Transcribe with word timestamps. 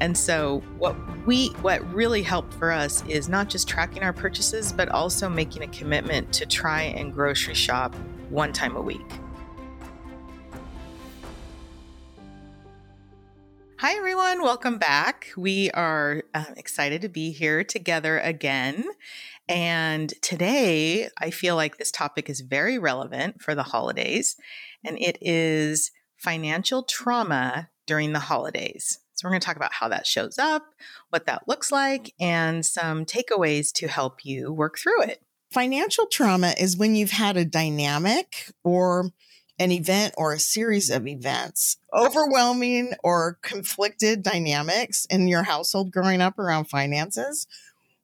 And 0.00 0.16
so 0.16 0.62
what 0.78 0.96
we 1.26 1.48
what 1.60 1.86
really 1.92 2.22
helped 2.22 2.54
for 2.54 2.72
us 2.72 3.04
is 3.06 3.28
not 3.28 3.50
just 3.50 3.68
tracking 3.68 4.02
our 4.02 4.14
purchases, 4.14 4.72
but 4.72 4.88
also 4.88 5.28
making 5.28 5.62
a 5.62 5.68
commitment 5.68 6.32
to 6.32 6.46
try 6.46 6.82
and 6.82 7.12
grocery 7.12 7.54
shop 7.54 7.94
one 8.30 8.52
time 8.52 8.76
a 8.76 8.80
week. 8.80 9.06
Hi, 13.80 13.96
everyone. 13.96 14.42
Welcome 14.42 14.78
back. 14.78 15.28
We 15.36 15.70
are 15.70 16.22
uh, 16.34 16.44
excited 16.56 17.02
to 17.02 17.08
be 17.08 17.32
here 17.32 17.64
together 17.64 18.18
again. 18.18 18.84
And 19.48 20.12
today, 20.22 21.08
I 21.18 21.30
feel 21.30 21.56
like 21.56 21.76
this 21.76 21.90
topic 21.90 22.30
is 22.30 22.40
very 22.40 22.78
relevant 22.78 23.42
for 23.42 23.54
the 23.54 23.62
holidays, 23.62 24.36
and 24.84 24.98
it 24.98 25.18
is 25.20 25.90
financial 26.18 26.82
trauma 26.82 27.70
during 27.86 28.12
the 28.12 28.20
holidays. 28.20 28.98
So, 29.20 29.26
we're 29.28 29.32
going 29.32 29.42
to 29.42 29.46
talk 29.46 29.56
about 29.56 29.74
how 29.74 29.88
that 29.88 30.06
shows 30.06 30.38
up, 30.38 30.64
what 31.10 31.26
that 31.26 31.46
looks 31.46 31.70
like, 31.70 32.14
and 32.18 32.64
some 32.64 33.04
takeaways 33.04 33.70
to 33.74 33.86
help 33.86 34.24
you 34.24 34.50
work 34.50 34.78
through 34.78 35.02
it. 35.02 35.20
Financial 35.52 36.06
trauma 36.06 36.54
is 36.58 36.78
when 36.78 36.94
you've 36.94 37.10
had 37.10 37.36
a 37.36 37.44
dynamic 37.44 38.50
or 38.64 39.10
an 39.58 39.72
event 39.72 40.14
or 40.16 40.32
a 40.32 40.38
series 40.38 40.88
of 40.88 41.06
events, 41.06 41.76
overwhelming 41.92 42.94
or 43.04 43.38
conflicted 43.42 44.22
dynamics 44.22 45.06
in 45.10 45.28
your 45.28 45.42
household 45.42 45.92
growing 45.92 46.22
up 46.22 46.38
around 46.38 46.70
finances, 46.70 47.46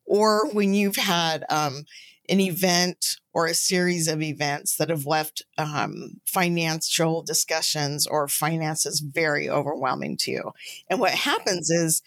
or 0.04 0.50
when 0.50 0.74
you've 0.74 0.96
had 0.96 1.46
um, 1.48 1.86
an 2.28 2.40
event 2.40 3.16
or 3.32 3.46
a 3.46 3.54
series 3.54 4.08
of 4.08 4.22
events 4.22 4.76
that 4.76 4.88
have 4.88 5.06
left 5.06 5.42
um, 5.58 6.20
financial 6.24 7.22
discussions 7.22 8.06
or 8.06 8.28
finances 8.28 9.00
very 9.00 9.48
overwhelming 9.48 10.16
to 10.16 10.30
you. 10.30 10.52
And 10.88 11.00
what 11.00 11.12
happens 11.12 11.70
is 11.70 12.02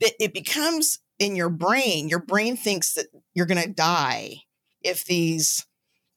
that 0.00 0.12
it 0.20 0.32
becomes 0.32 0.98
in 1.18 1.36
your 1.36 1.50
brain, 1.50 2.08
your 2.08 2.22
brain 2.22 2.56
thinks 2.56 2.94
that 2.94 3.06
you're 3.34 3.46
going 3.46 3.62
to 3.62 3.68
die 3.68 4.42
if 4.82 5.04
these 5.04 5.66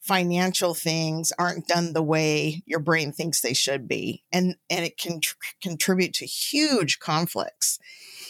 financial 0.03 0.73
things 0.73 1.31
aren't 1.39 1.67
done 1.67 1.93
the 1.93 2.03
way 2.03 2.61
your 2.65 2.79
brain 2.79 3.13
thinks 3.13 3.39
they 3.39 3.53
should 3.53 3.87
be 3.87 4.21
and 4.33 4.57
and 4.69 4.83
it 4.83 4.97
can 4.97 5.21
tr- 5.21 5.35
contribute 5.61 6.13
to 6.13 6.25
huge 6.25 6.99
conflicts 6.99 7.79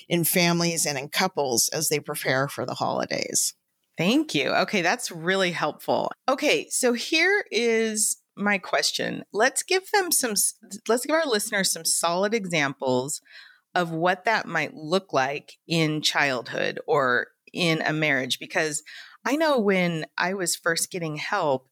in 0.08 0.24
families 0.24 0.86
and 0.86 1.00
in 1.00 1.10
couples 1.10 1.70
as 1.74 1.90
they 1.90 2.00
prepare 2.00 2.48
for 2.48 2.64
the 2.64 2.76
holidays 2.76 3.56
thank 3.98 4.34
you 4.34 4.50
okay 4.50 4.82
that's 4.82 5.12
really 5.12 5.52
helpful 5.52 6.12
okay 6.28 6.68
so 6.70 6.94
here 6.94 7.46
is 7.52 8.18
my 8.36 8.58
question 8.58 9.24
let's 9.32 9.64
give 9.64 9.84
them 9.92 10.12
some 10.12 10.34
let's 10.88 11.06
give 11.06 11.16
our 11.16 11.26
listeners 11.26 11.72
some 11.72 11.86
solid 11.86 12.34
examples 12.34 13.22
of 13.76 13.92
what 13.92 14.26
that 14.26 14.48
might 14.48 14.74
look 14.74 15.14
like 15.14 15.58
in 15.68 16.02
childhood 16.02 16.80
or 16.88 17.28
in 17.54 17.82
a 17.82 17.94
marriage 17.94 18.40
because 18.40 18.84
I 19.26 19.36
know 19.36 19.60
when 19.60 20.06
I 20.18 20.34
was 20.34 20.56
first 20.56 20.92
getting 20.92 21.16
help, 21.16 21.70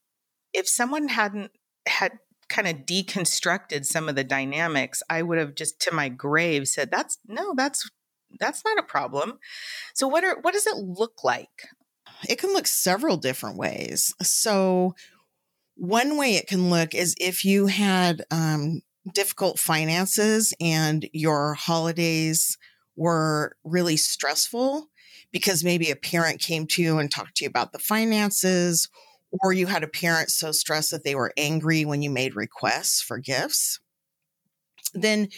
if 0.52 0.68
someone 0.68 1.08
hadn't 1.08 1.50
had 1.86 2.12
kind 2.48 2.68
of 2.68 2.86
deconstructed 2.86 3.84
some 3.84 4.08
of 4.08 4.14
the 4.14 4.24
dynamics, 4.24 5.02
I 5.10 5.22
would 5.22 5.38
have 5.38 5.54
just 5.54 5.80
to 5.82 5.94
my 5.94 6.08
grave 6.08 6.68
said, 6.68 6.90
that's 6.90 7.18
no, 7.26 7.54
that's 7.56 7.90
that's 8.40 8.64
not 8.64 8.78
a 8.78 8.82
problem. 8.82 9.38
So 9.94 10.08
what 10.08 10.24
are 10.24 10.38
what 10.40 10.54
does 10.54 10.66
it 10.66 10.76
look 10.76 11.24
like? 11.24 11.68
It 12.28 12.38
can 12.38 12.52
look 12.52 12.66
several 12.66 13.16
different 13.16 13.56
ways. 13.56 14.14
So 14.22 14.94
one 15.76 16.16
way 16.16 16.36
it 16.36 16.46
can 16.46 16.70
look 16.70 16.94
is 16.94 17.14
if 17.18 17.44
you 17.44 17.66
had 17.66 18.24
um, 18.30 18.82
difficult 19.14 19.58
finances 19.58 20.54
and 20.60 21.08
your 21.12 21.54
holidays 21.54 22.58
were 22.96 23.56
really 23.64 23.96
stressful 23.96 24.88
because 25.32 25.64
maybe 25.64 25.90
a 25.90 25.96
parent 25.96 26.40
came 26.40 26.66
to 26.66 26.82
you 26.82 26.98
and 26.98 27.10
talked 27.10 27.36
to 27.36 27.44
you 27.44 27.48
about 27.48 27.72
the 27.72 27.78
finances, 27.78 28.88
or 29.42 29.52
you 29.52 29.66
had 29.66 29.82
a 29.82 29.88
parent 29.88 30.30
so 30.30 30.52
stressed 30.52 30.90
that 30.90 31.04
they 31.04 31.14
were 31.14 31.32
angry 31.38 31.84
when 31.84 32.02
you 32.02 32.10
made 32.10 32.36
requests 32.36 33.00
for 33.00 33.18
gifts, 33.18 33.80
then 34.92 35.28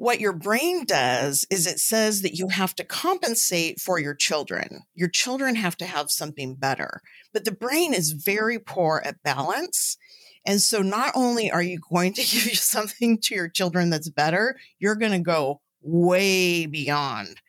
what 0.00 0.18
your 0.18 0.32
brain 0.32 0.86
does 0.86 1.44
is 1.50 1.66
it 1.66 1.78
says 1.78 2.22
that 2.22 2.32
you 2.32 2.48
have 2.48 2.74
to 2.74 2.82
compensate 2.82 3.78
for 3.78 4.00
your 4.00 4.14
children. 4.14 4.80
Your 4.94 5.10
children 5.10 5.56
have 5.56 5.76
to 5.76 5.84
have 5.84 6.10
something 6.10 6.54
better. 6.54 7.02
But 7.34 7.44
the 7.44 7.52
brain 7.52 7.92
is 7.92 8.12
very 8.12 8.58
poor 8.58 9.02
at 9.04 9.22
balance. 9.22 9.98
And 10.46 10.62
so 10.62 10.80
not 10.80 11.12
only 11.14 11.50
are 11.50 11.60
you 11.60 11.80
going 11.92 12.14
to 12.14 12.22
give 12.22 12.56
something 12.58 13.18
to 13.24 13.34
your 13.34 13.50
children 13.50 13.90
that's 13.90 14.08
better, 14.08 14.56
you're 14.78 14.96
going 14.96 15.12
to 15.12 15.18
go 15.18 15.60
way 15.82 16.64
beyond 16.64 17.42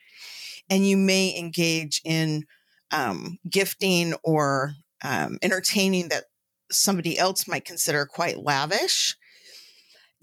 and 0.69 0.85
you 0.85 0.97
may 0.97 1.33
engage 1.37 2.01
in 2.03 2.43
um, 2.91 3.37
gifting 3.49 4.13
or 4.25 4.73
um, 5.05 5.37
entertaining 5.41 6.09
that 6.09 6.25
somebody 6.69 7.17
else 7.17 7.47
might 7.47 7.63
consider 7.63 8.05
quite 8.05 8.43
lavish. 8.43 9.15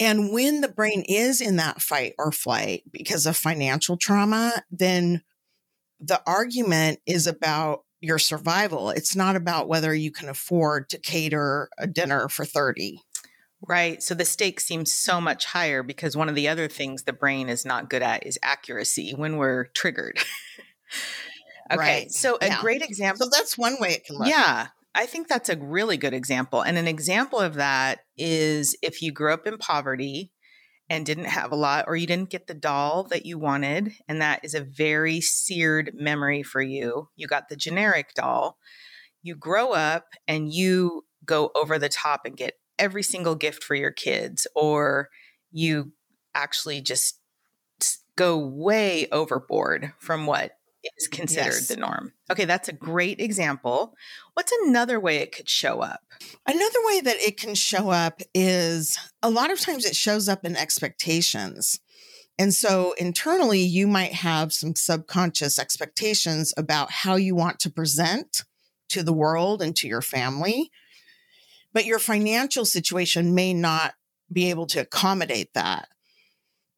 And 0.00 0.32
when 0.32 0.60
the 0.60 0.68
brain 0.68 1.04
is 1.08 1.40
in 1.40 1.56
that 1.56 1.82
fight 1.82 2.14
or 2.18 2.30
flight 2.30 2.84
because 2.90 3.26
of 3.26 3.36
financial 3.36 3.96
trauma, 3.96 4.62
then 4.70 5.22
the 6.00 6.22
argument 6.26 7.00
is 7.06 7.26
about 7.26 7.84
your 8.00 8.18
survival. 8.18 8.90
It's 8.90 9.16
not 9.16 9.34
about 9.34 9.68
whether 9.68 9.92
you 9.92 10.12
can 10.12 10.28
afford 10.28 10.88
to 10.90 10.98
cater 10.98 11.68
a 11.78 11.86
dinner 11.86 12.28
for 12.28 12.44
30. 12.44 13.00
Right. 13.66 14.00
So 14.02 14.14
the 14.14 14.24
stakes 14.24 14.64
seem 14.64 14.86
so 14.86 15.20
much 15.20 15.44
higher 15.44 15.82
because 15.82 16.16
one 16.16 16.28
of 16.28 16.36
the 16.36 16.46
other 16.46 16.68
things 16.68 17.02
the 17.02 17.12
brain 17.12 17.48
is 17.48 17.64
not 17.64 17.90
good 17.90 18.02
at 18.02 18.24
is 18.24 18.38
accuracy 18.42 19.14
when 19.16 19.36
we're 19.36 19.64
triggered. 19.74 20.18
okay. 21.72 21.76
Right. 21.76 22.12
So 22.12 22.38
a 22.40 22.46
yeah. 22.46 22.60
great 22.60 22.82
example. 22.82 23.26
So 23.26 23.30
that's 23.36 23.58
one 23.58 23.76
way 23.80 23.94
it 23.94 24.04
can 24.04 24.16
look. 24.16 24.28
Yeah. 24.28 24.68
I 24.94 25.06
think 25.06 25.28
that's 25.28 25.48
a 25.48 25.56
really 25.56 25.96
good 25.96 26.14
example. 26.14 26.62
And 26.62 26.76
an 26.76 26.88
example 26.88 27.38
of 27.38 27.54
that 27.54 28.00
is 28.16 28.76
if 28.82 29.00
you 29.02 29.12
grew 29.12 29.32
up 29.32 29.46
in 29.46 29.58
poverty 29.58 30.32
and 30.90 31.04
didn't 31.04 31.26
have 31.26 31.52
a 31.52 31.56
lot, 31.56 31.84
or 31.86 31.96
you 31.96 32.06
didn't 32.06 32.30
get 32.30 32.46
the 32.46 32.54
doll 32.54 33.04
that 33.04 33.26
you 33.26 33.38
wanted, 33.38 33.92
and 34.08 34.22
that 34.22 34.40
is 34.42 34.54
a 34.54 34.64
very 34.64 35.20
seared 35.20 35.92
memory 35.94 36.42
for 36.42 36.62
you. 36.62 37.08
You 37.14 37.26
got 37.26 37.48
the 37.48 37.56
generic 37.56 38.14
doll. 38.14 38.56
You 39.22 39.34
grow 39.36 39.72
up 39.72 40.06
and 40.26 40.52
you 40.52 41.04
go 41.24 41.50
over 41.54 41.78
the 41.78 41.90
top 41.90 42.22
and 42.24 42.36
get 42.36 42.54
every 42.78 43.02
single 43.02 43.34
gift 43.34 43.62
for 43.62 43.74
your 43.74 43.90
kids, 43.90 44.46
or 44.54 45.10
you 45.52 45.92
actually 46.34 46.80
just 46.80 47.20
go 48.16 48.38
way 48.38 49.06
overboard 49.12 49.92
from 49.98 50.26
what 50.26 50.52
is 50.96 51.08
considered 51.08 51.46
yes. 51.46 51.68
the 51.68 51.76
norm. 51.76 52.12
Okay, 52.30 52.44
that's 52.44 52.68
a 52.68 52.72
great 52.72 53.20
example. 53.20 53.94
What's 54.34 54.52
another 54.64 55.00
way 55.00 55.18
it 55.18 55.32
could 55.32 55.48
show 55.48 55.80
up? 55.80 56.00
Another 56.46 56.78
way 56.84 57.00
that 57.00 57.16
it 57.16 57.36
can 57.38 57.54
show 57.54 57.90
up 57.90 58.20
is 58.34 58.98
a 59.22 59.30
lot 59.30 59.50
of 59.50 59.60
times 59.60 59.84
it 59.84 59.96
shows 59.96 60.28
up 60.28 60.44
in 60.44 60.56
expectations. 60.56 61.80
And 62.38 62.54
so 62.54 62.94
internally, 62.98 63.60
you 63.60 63.88
might 63.88 64.12
have 64.12 64.52
some 64.52 64.76
subconscious 64.76 65.58
expectations 65.58 66.54
about 66.56 66.90
how 66.90 67.16
you 67.16 67.34
want 67.34 67.58
to 67.60 67.70
present 67.70 68.44
to 68.90 69.02
the 69.02 69.12
world 69.12 69.60
and 69.60 69.74
to 69.76 69.88
your 69.88 70.02
family 70.02 70.70
but 71.72 71.86
your 71.86 71.98
financial 71.98 72.64
situation 72.64 73.34
may 73.34 73.54
not 73.54 73.94
be 74.32 74.50
able 74.50 74.66
to 74.66 74.80
accommodate 74.80 75.52
that. 75.54 75.88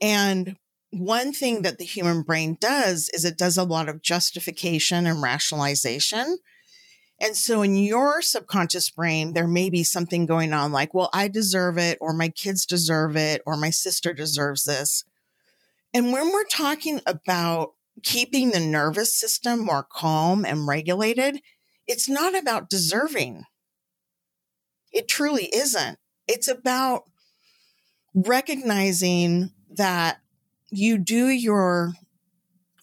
And 0.00 0.56
one 0.90 1.32
thing 1.32 1.62
that 1.62 1.78
the 1.78 1.84
human 1.84 2.22
brain 2.22 2.56
does 2.60 3.08
is 3.14 3.24
it 3.24 3.38
does 3.38 3.56
a 3.56 3.64
lot 3.64 3.88
of 3.88 4.02
justification 4.02 5.06
and 5.06 5.22
rationalization. 5.22 6.38
And 7.20 7.36
so 7.36 7.62
in 7.62 7.76
your 7.76 8.22
subconscious 8.22 8.90
brain, 8.90 9.34
there 9.34 9.46
may 9.46 9.70
be 9.70 9.84
something 9.84 10.26
going 10.26 10.52
on 10.52 10.72
like, 10.72 10.94
well, 10.94 11.10
I 11.12 11.28
deserve 11.28 11.78
it, 11.78 11.98
or 12.00 12.12
my 12.12 12.28
kids 12.28 12.64
deserve 12.66 13.14
it, 13.16 13.42
or 13.46 13.56
my 13.56 13.70
sister 13.70 14.12
deserves 14.12 14.64
this. 14.64 15.04
And 15.92 16.12
when 16.12 16.32
we're 16.32 16.44
talking 16.44 17.00
about 17.06 17.74
keeping 18.02 18.50
the 18.50 18.60
nervous 18.60 19.14
system 19.14 19.60
more 19.60 19.86
calm 19.88 20.44
and 20.44 20.66
regulated, 20.66 21.40
it's 21.86 22.08
not 22.08 22.36
about 22.36 22.70
deserving. 22.70 23.44
It 24.92 25.08
truly 25.08 25.50
isn't. 25.54 25.98
It's 26.26 26.48
about 26.48 27.04
recognizing 28.14 29.50
that 29.70 30.20
you 30.70 30.98
do 30.98 31.28
your 31.28 31.92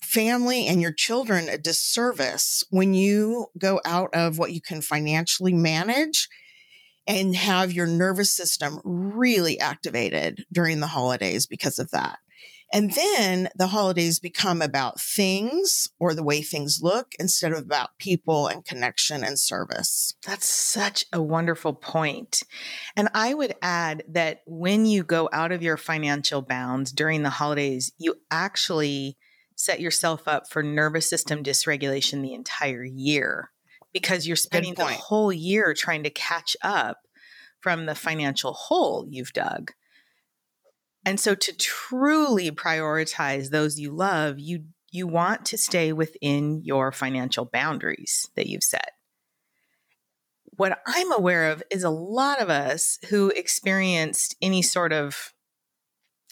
family 0.02 0.68
and 0.68 0.82
your 0.82 0.94
children 0.94 1.50
a 1.50 1.58
disservice 1.58 2.64
when 2.70 2.94
you 2.94 3.48
go 3.58 3.82
out 3.86 4.10
of 4.14 4.38
what 4.38 4.54
you 4.54 4.62
can 4.62 4.82
financially 4.82 5.54
manage 5.54 6.30
and 7.06 7.36
have 7.36 7.72
your 7.72 7.88
nervous 7.88 8.34
system 8.34 8.80
really 8.84 9.60
activated 9.60 10.46
during 10.52 10.80
the 10.80 10.88
holidays 10.88 11.46
because 11.46 11.80
of 11.80 11.92
that. 11.92 12.20
And 12.74 12.94
then 12.94 13.50
the 13.56 13.68
holidays 13.68 14.20
become 14.20 14.62
about 14.62 15.00
things 15.00 15.88
or 16.00 16.14
the 16.14 16.24
way 16.24 16.42
things 16.42 16.80
look 16.82 17.14
instead 17.18 17.54
of 17.54 17.60
about 17.60 17.98
people 17.98 18.48
and 18.48 18.66
connection 18.66 19.24
and 19.24 19.40
service. 19.40 20.16
That's 20.26 20.50
such 20.50 21.06
a 21.14 21.22
wonderful 21.22 21.74
point. 21.74 22.44
And 22.96 23.08
I 23.14 23.34
would 23.34 23.56
add 23.62 24.04
that 24.10 24.42
when 24.46 24.86
you 24.86 25.04
go 25.04 25.30
out 25.32 25.52
of 25.52 25.64
your 25.64 25.78
financial 25.78 26.42
bounds 26.42 26.92
during 26.92 27.24
the 27.24 27.30
holidays, 27.30 27.94
you 27.98 28.16
actually 28.30 29.18
set 29.56 29.80
yourself 29.80 30.28
up 30.28 30.50
for 30.50 30.62
nervous 30.62 31.10
system 31.10 31.44
dysregulation 31.44 32.22
the 32.22 32.34
entire 32.34 32.84
year 32.84 33.52
because 33.94 34.28
you're 34.28 34.36
spending 34.36 34.76
the 34.76 34.86
whole 34.86 35.32
year 35.32 35.74
trying 35.74 36.04
to 36.04 36.10
catch 36.10 36.56
up 36.62 37.00
from 37.62 37.86
the 37.86 37.96
financial 37.96 38.54
hole 38.54 39.06
you've 39.10 39.34
dug. 39.34 39.72
And 41.08 41.22
so 41.22 41.36
to 41.36 41.56
truly 41.56 42.52
prioritize 42.52 43.50
those 43.50 43.80
you 43.80 43.92
love, 43.92 44.40
you 44.40 44.66
you 44.92 45.08
want 45.08 45.46
to 45.46 45.58
stay 45.58 45.94
within 45.94 46.62
your 46.66 46.92
financial 46.92 47.46
boundaries 47.46 48.30
that 48.36 48.48
you've 48.48 48.64
set. 48.64 48.92
What 50.58 50.80
I'm 50.86 51.14
aware 51.14 51.50
of 51.52 51.64
is 51.72 51.86
a 51.86 51.90
lot 51.90 52.42
of 52.42 52.50
us 52.50 53.00
who 53.10 53.30
experienced 53.30 54.36
any 54.42 54.62
sort 54.62 54.92
of 54.92 55.34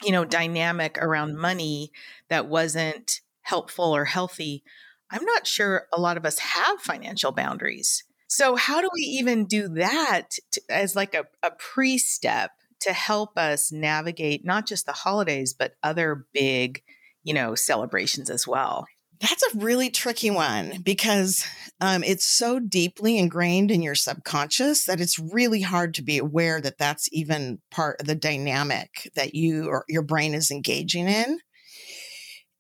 you 0.03 0.11
know 0.11 0.25
dynamic 0.25 0.97
around 0.97 1.37
money 1.37 1.93
that 2.27 2.49
wasn't 2.49 3.21
helpful 3.43 3.95
or 3.95 4.03
healthy. 4.03 4.61
I'm 5.09 5.23
not 5.23 5.47
sure 5.47 5.87
a 5.93 6.01
lot 6.01 6.17
of 6.17 6.25
us 6.25 6.39
have 6.39 6.81
financial 6.81 7.31
boundaries. 7.31 8.03
So 8.27 8.57
how 8.57 8.81
do 8.81 8.89
we 8.93 9.03
even 9.03 9.45
do 9.45 9.69
that 9.69 10.31
to, 10.51 10.61
as 10.69 10.97
like 10.97 11.13
a, 11.13 11.23
a 11.41 11.51
pre-step 11.51 12.51
to 12.81 12.93
help 12.93 13.37
us 13.37 13.71
navigate 13.71 14.45
not 14.45 14.67
just 14.67 14.85
the 14.85 14.91
holidays, 14.91 15.53
but 15.57 15.73
other 15.83 16.25
big, 16.33 16.81
you 17.23 17.33
know, 17.33 17.55
celebrations 17.55 18.29
as 18.29 18.47
well? 18.47 18.85
That's 19.21 19.43
a 19.43 19.57
really 19.57 19.89
tricky 19.89 20.29
one 20.29 20.81
because 20.83 21.45
um, 21.79 22.03
it's 22.03 22.25
so 22.25 22.59
deeply 22.59 23.17
ingrained 23.17 23.71
in 23.71 23.81
your 23.81 23.95
subconscious 23.95 24.85
that 24.85 24.99
it's 24.99 25.17
really 25.17 25.61
hard 25.61 25.93
to 25.95 26.03
be 26.03 26.17
aware 26.17 26.59
that 26.59 26.77
that's 26.77 27.07
even 27.11 27.59
part 27.71 28.01
of 28.01 28.07
the 28.07 28.15
dynamic 28.15 29.09
that 29.15 29.33
you 29.33 29.67
or 29.67 29.85
your 29.87 30.01
brain 30.01 30.33
is 30.33 30.51
engaging 30.51 31.07
in. 31.07 31.39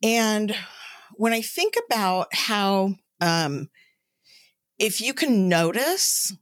And 0.01 0.55
when 1.15 1.33
I 1.33 1.41
think 1.41 1.75
about 1.87 2.27
how, 2.33 2.95
um, 3.19 3.69
if 4.79 5.01
you 5.01 5.13
can 5.13 5.49
notice 5.49 6.33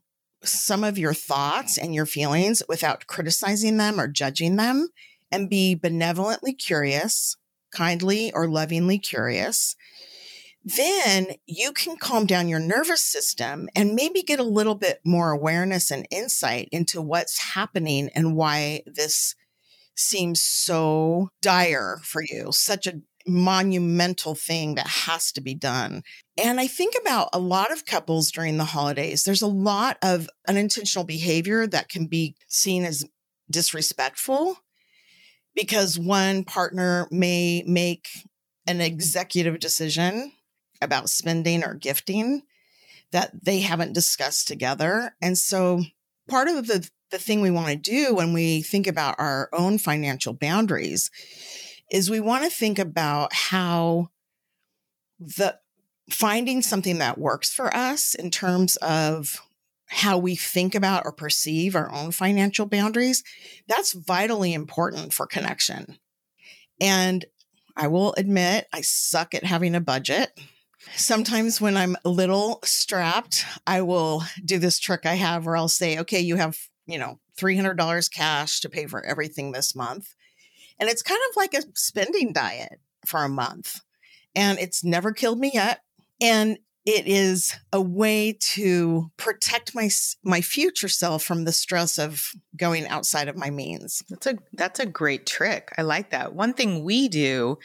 some 0.44 0.84
of 0.84 0.98
your 0.98 1.14
thoughts 1.14 1.78
and 1.78 1.94
your 1.94 2.06
feelings 2.06 2.62
without 2.68 3.06
criticizing 3.06 3.76
them 3.76 4.00
or 4.00 4.08
judging 4.08 4.56
them 4.56 4.88
and 5.30 5.50
be 5.50 5.74
benevolently 5.74 6.52
curious, 6.52 7.36
kindly 7.72 8.32
or 8.32 8.48
lovingly 8.48 8.98
curious, 8.98 9.76
then 10.64 11.28
you 11.46 11.72
can 11.72 11.96
calm 11.96 12.24
down 12.24 12.48
your 12.48 12.60
nervous 12.60 13.04
system 13.04 13.68
and 13.76 13.94
maybe 13.94 14.22
get 14.22 14.40
a 14.40 14.44
little 14.44 14.74
bit 14.74 15.00
more 15.04 15.30
awareness 15.30 15.90
and 15.90 16.08
insight 16.10 16.68
into 16.72 17.02
what's 17.02 17.38
happening 17.38 18.08
and 18.14 18.34
why 18.34 18.82
this 18.86 19.34
seems 19.94 20.40
so 20.40 21.28
dire 21.42 22.00
for 22.02 22.22
you, 22.22 22.50
such 22.50 22.86
a 22.86 23.00
monumental 23.26 24.34
thing 24.34 24.74
that 24.74 24.86
has 24.86 25.32
to 25.32 25.40
be 25.40 25.54
done. 25.54 26.02
And 26.42 26.60
I 26.60 26.66
think 26.66 26.94
about 27.00 27.30
a 27.32 27.38
lot 27.38 27.72
of 27.72 27.86
couples 27.86 28.30
during 28.30 28.56
the 28.56 28.64
holidays. 28.64 29.24
There's 29.24 29.42
a 29.42 29.46
lot 29.46 29.98
of 30.02 30.28
unintentional 30.46 31.04
behavior 31.04 31.66
that 31.66 31.88
can 31.88 32.06
be 32.06 32.36
seen 32.48 32.84
as 32.84 33.04
disrespectful 33.50 34.58
because 35.54 35.98
one 35.98 36.44
partner 36.44 37.06
may 37.10 37.62
make 37.66 38.08
an 38.66 38.80
executive 38.80 39.60
decision 39.60 40.32
about 40.82 41.08
spending 41.08 41.64
or 41.64 41.74
gifting 41.74 42.42
that 43.12 43.32
they 43.44 43.60
haven't 43.60 43.92
discussed 43.92 44.48
together. 44.48 45.14
And 45.22 45.38
so 45.38 45.82
part 46.28 46.48
of 46.48 46.66
the 46.66 46.88
the 47.10 47.18
thing 47.18 47.40
we 47.40 47.50
want 47.50 47.68
to 47.68 47.76
do 47.76 48.14
when 48.14 48.32
we 48.32 48.60
think 48.60 48.88
about 48.88 49.14
our 49.18 49.48
own 49.52 49.78
financial 49.78 50.32
boundaries 50.32 51.10
is 51.90 52.10
we 52.10 52.20
want 52.20 52.44
to 52.44 52.50
think 52.50 52.78
about 52.78 53.32
how 53.32 54.08
the 55.18 55.58
finding 56.10 56.62
something 56.62 56.98
that 56.98 57.18
works 57.18 57.52
for 57.52 57.74
us 57.74 58.14
in 58.14 58.30
terms 58.30 58.76
of 58.76 59.40
how 59.86 60.18
we 60.18 60.34
think 60.34 60.74
about 60.74 61.04
or 61.04 61.12
perceive 61.12 61.76
our 61.76 61.92
own 61.92 62.10
financial 62.10 62.66
boundaries, 62.66 63.22
that's 63.68 63.92
vitally 63.92 64.52
important 64.52 65.12
for 65.12 65.26
connection. 65.26 65.98
And 66.80 67.24
I 67.76 67.86
will 67.88 68.14
admit, 68.16 68.66
I 68.72 68.80
suck 68.80 69.34
at 69.34 69.44
having 69.44 69.74
a 69.74 69.80
budget. 69.80 70.38
Sometimes 70.96 71.60
when 71.60 71.76
I'm 71.76 71.96
a 72.04 72.10
little 72.10 72.60
strapped, 72.64 73.44
I 73.66 73.82
will 73.82 74.22
do 74.44 74.58
this 74.58 74.78
trick 74.78 75.06
I 75.06 75.14
have 75.14 75.46
where 75.46 75.56
I'll 75.56 75.68
say, 75.68 75.98
okay, 76.00 76.20
you 76.20 76.36
have, 76.36 76.58
you 76.86 76.98
know, 76.98 77.18
$300 77.38 78.12
cash 78.12 78.60
to 78.60 78.68
pay 78.68 78.86
for 78.86 79.04
everything 79.04 79.52
this 79.52 79.74
month. 79.74 80.14
And 80.78 80.88
it's 80.88 81.02
kind 81.02 81.20
of 81.30 81.36
like 81.36 81.54
a 81.54 81.62
spending 81.74 82.32
diet 82.32 82.80
for 83.06 83.24
a 83.24 83.28
month. 83.28 83.80
And 84.34 84.58
it's 84.58 84.82
never 84.84 85.12
killed 85.12 85.38
me 85.38 85.52
yet. 85.54 85.80
And 86.20 86.58
it 86.84 87.06
is 87.06 87.56
a 87.72 87.80
way 87.80 88.36
to 88.38 89.10
protect 89.16 89.74
my 89.74 89.88
my 90.22 90.40
future 90.40 90.88
self 90.88 91.22
from 91.22 91.44
the 91.44 91.52
stress 91.52 91.98
of 91.98 92.32
going 92.56 92.86
outside 92.86 93.28
of 93.28 93.36
my 93.36 93.50
means. 93.50 94.02
That's 94.08 94.26
a 94.26 94.38
that's 94.52 94.80
a 94.80 94.86
great 94.86 95.26
trick. 95.26 95.72
I 95.78 95.82
like 95.82 96.10
that. 96.10 96.34
One 96.34 96.52
thing 96.52 96.84
we 96.84 97.08
do 97.08 97.58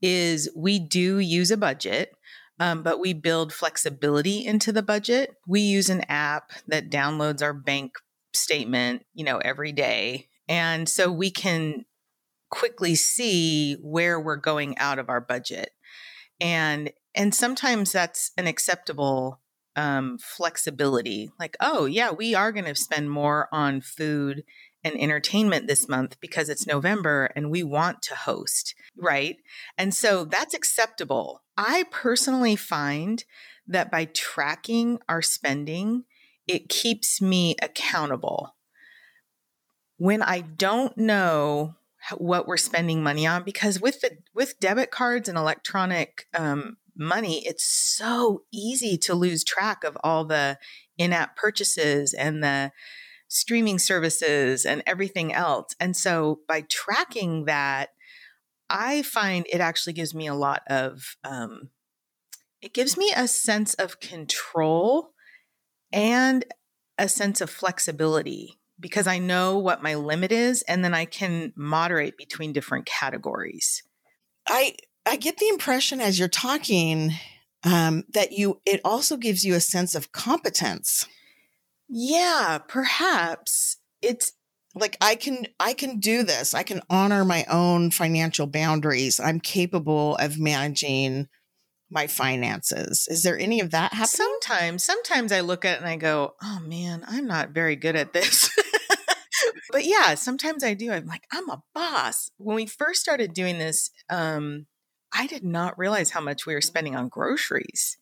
is 0.00 0.48
we 0.56 0.78
do 0.78 1.18
use 1.18 1.50
a 1.50 1.56
budget, 1.56 2.12
um, 2.58 2.82
but 2.82 2.98
we 2.98 3.12
build 3.12 3.52
flexibility 3.52 4.44
into 4.44 4.72
the 4.72 4.82
budget. 4.82 5.36
We 5.46 5.60
use 5.60 5.90
an 5.90 6.04
app 6.08 6.52
that 6.66 6.90
downloads 6.90 7.42
our 7.42 7.52
bank 7.52 7.92
statement, 8.32 9.04
you 9.12 9.24
know, 9.24 9.36
every 9.36 9.72
day, 9.72 10.28
and 10.48 10.88
so 10.88 11.12
we 11.12 11.30
can 11.30 11.84
quickly 12.52 12.94
see 12.94 13.74
where 13.80 14.20
we're 14.20 14.36
going 14.36 14.78
out 14.78 14.98
of 14.98 15.08
our 15.08 15.20
budget. 15.20 15.70
And 16.40 16.92
and 17.14 17.34
sometimes 17.34 17.92
that's 17.92 18.30
an 18.36 18.46
acceptable 18.46 19.40
um, 19.74 20.18
flexibility 20.18 21.30
like 21.40 21.56
oh 21.58 21.86
yeah 21.86 22.10
we 22.10 22.34
are 22.34 22.52
going 22.52 22.66
to 22.66 22.74
spend 22.74 23.10
more 23.10 23.48
on 23.52 23.80
food 23.80 24.44
and 24.84 25.00
entertainment 25.00 25.66
this 25.66 25.88
month 25.88 26.20
because 26.20 26.50
it's 26.50 26.66
november 26.66 27.30
and 27.34 27.50
we 27.50 27.62
want 27.62 28.02
to 28.02 28.14
host 28.14 28.74
right? 28.96 29.36
And 29.78 29.94
so 29.94 30.24
that's 30.24 30.54
acceptable. 30.54 31.42
I 31.56 31.84
personally 31.90 32.56
find 32.56 33.24
that 33.66 33.90
by 33.90 34.06
tracking 34.06 34.98
our 35.08 35.22
spending 35.22 36.04
it 36.48 36.68
keeps 36.68 37.22
me 37.22 37.54
accountable. 37.62 38.56
When 39.96 40.22
i 40.22 40.40
don't 40.40 40.96
know 40.98 41.76
what 42.18 42.46
we're 42.46 42.56
spending 42.56 43.02
money 43.02 43.26
on 43.26 43.42
because 43.42 43.80
with 43.80 44.00
the 44.00 44.18
with 44.34 44.58
debit 44.58 44.90
cards 44.90 45.28
and 45.28 45.38
electronic 45.38 46.26
um, 46.34 46.76
money 46.96 47.46
it's 47.46 47.64
so 47.64 48.42
easy 48.52 48.96
to 48.98 49.14
lose 49.14 49.44
track 49.44 49.84
of 49.84 49.96
all 50.02 50.24
the 50.24 50.58
in-app 50.98 51.36
purchases 51.36 52.12
and 52.12 52.42
the 52.42 52.72
streaming 53.28 53.78
services 53.78 54.66
and 54.66 54.82
everything 54.86 55.32
else. 55.32 55.74
And 55.80 55.96
so 55.96 56.40
by 56.46 56.62
tracking 56.62 57.46
that 57.46 57.90
i 58.68 59.02
find 59.02 59.46
it 59.52 59.60
actually 59.60 59.92
gives 59.92 60.14
me 60.14 60.26
a 60.26 60.34
lot 60.34 60.62
of 60.68 61.16
um, 61.24 61.70
it 62.60 62.72
gives 62.72 62.96
me 62.96 63.12
a 63.14 63.28
sense 63.28 63.74
of 63.74 64.00
control 64.00 65.12
and 65.92 66.44
a 66.98 67.08
sense 67.08 67.40
of 67.40 67.50
flexibility 67.50 68.58
because 68.82 69.06
I 69.06 69.18
know 69.18 69.58
what 69.58 69.82
my 69.82 69.94
limit 69.94 70.32
is 70.32 70.62
and 70.62 70.84
then 70.84 70.92
I 70.92 71.06
can 71.06 71.52
moderate 71.56 72.18
between 72.18 72.52
different 72.52 72.84
categories. 72.84 73.82
I 74.46 74.74
I 75.06 75.16
get 75.16 75.38
the 75.38 75.48
impression 75.48 76.00
as 76.00 76.18
you're 76.18 76.28
talking 76.28 77.12
um, 77.64 78.04
that 78.12 78.32
you 78.32 78.60
it 78.66 78.80
also 78.84 79.16
gives 79.16 79.44
you 79.44 79.54
a 79.54 79.60
sense 79.60 79.94
of 79.94 80.12
competence. 80.12 81.06
Yeah, 81.88 82.58
perhaps 82.66 83.78
it's 84.02 84.32
like 84.74 84.96
I 85.00 85.14
can 85.14 85.46
I 85.60 85.74
can 85.74 85.98
do 86.00 86.22
this. 86.24 86.54
I 86.54 86.62
can 86.62 86.82
honor 86.90 87.24
my 87.24 87.44
own 87.48 87.90
financial 87.90 88.46
boundaries. 88.46 89.20
I'm 89.20 89.40
capable 89.40 90.16
of 90.16 90.38
managing 90.38 91.28
my 91.90 92.06
finances. 92.06 93.06
Is 93.10 93.22
there 93.22 93.38
any 93.38 93.60
of 93.60 93.70
that 93.70 93.92
happening? 93.92 94.06
Sometimes, 94.06 94.82
sometimes 94.82 95.30
I 95.30 95.40
look 95.40 95.64
at 95.64 95.76
it 95.76 95.80
and 95.80 95.88
I 95.88 95.96
go, 95.96 96.34
"Oh 96.42 96.60
man, 96.60 97.04
I'm 97.06 97.26
not 97.26 97.50
very 97.50 97.76
good 97.76 97.96
at 97.96 98.12
this." 98.12 98.50
but 99.72 99.84
yeah, 99.84 100.14
sometimes 100.14 100.62
I 100.62 100.74
do. 100.74 100.92
I'm 100.92 101.06
like, 101.06 101.26
I'm 101.32 101.48
a 101.50 101.62
boss. 101.74 102.30
When 102.36 102.56
we 102.56 102.66
first 102.66 103.00
started 103.00 103.34
doing 103.34 103.58
this, 103.58 103.90
um, 104.08 104.66
I 105.12 105.26
did 105.26 105.44
not 105.44 105.78
realize 105.78 106.10
how 106.10 106.20
much 106.20 106.46
we 106.46 106.54
were 106.54 106.60
spending 106.60 106.94
on 106.94 107.08
groceries. 107.08 107.98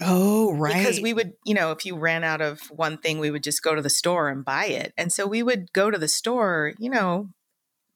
Oh, 0.00 0.52
right. 0.54 0.76
Because 0.76 1.00
we 1.00 1.14
would, 1.14 1.34
you 1.44 1.54
know, 1.54 1.70
if 1.70 1.86
you 1.86 1.96
ran 1.96 2.24
out 2.24 2.40
of 2.40 2.62
one 2.70 2.98
thing, 2.98 3.18
we 3.20 3.30
would 3.30 3.44
just 3.44 3.62
go 3.62 3.74
to 3.74 3.82
the 3.82 3.90
store 3.90 4.28
and 4.28 4.44
buy 4.44 4.66
it. 4.66 4.92
And 4.98 5.12
so 5.12 5.26
we 5.26 5.42
would 5.42 5.72
go 5.72 5.90
to 5.90 5.98
the 5.98 6.08
store, 6.08 6.72
you 6.78 6.90
know, 6.90 7.30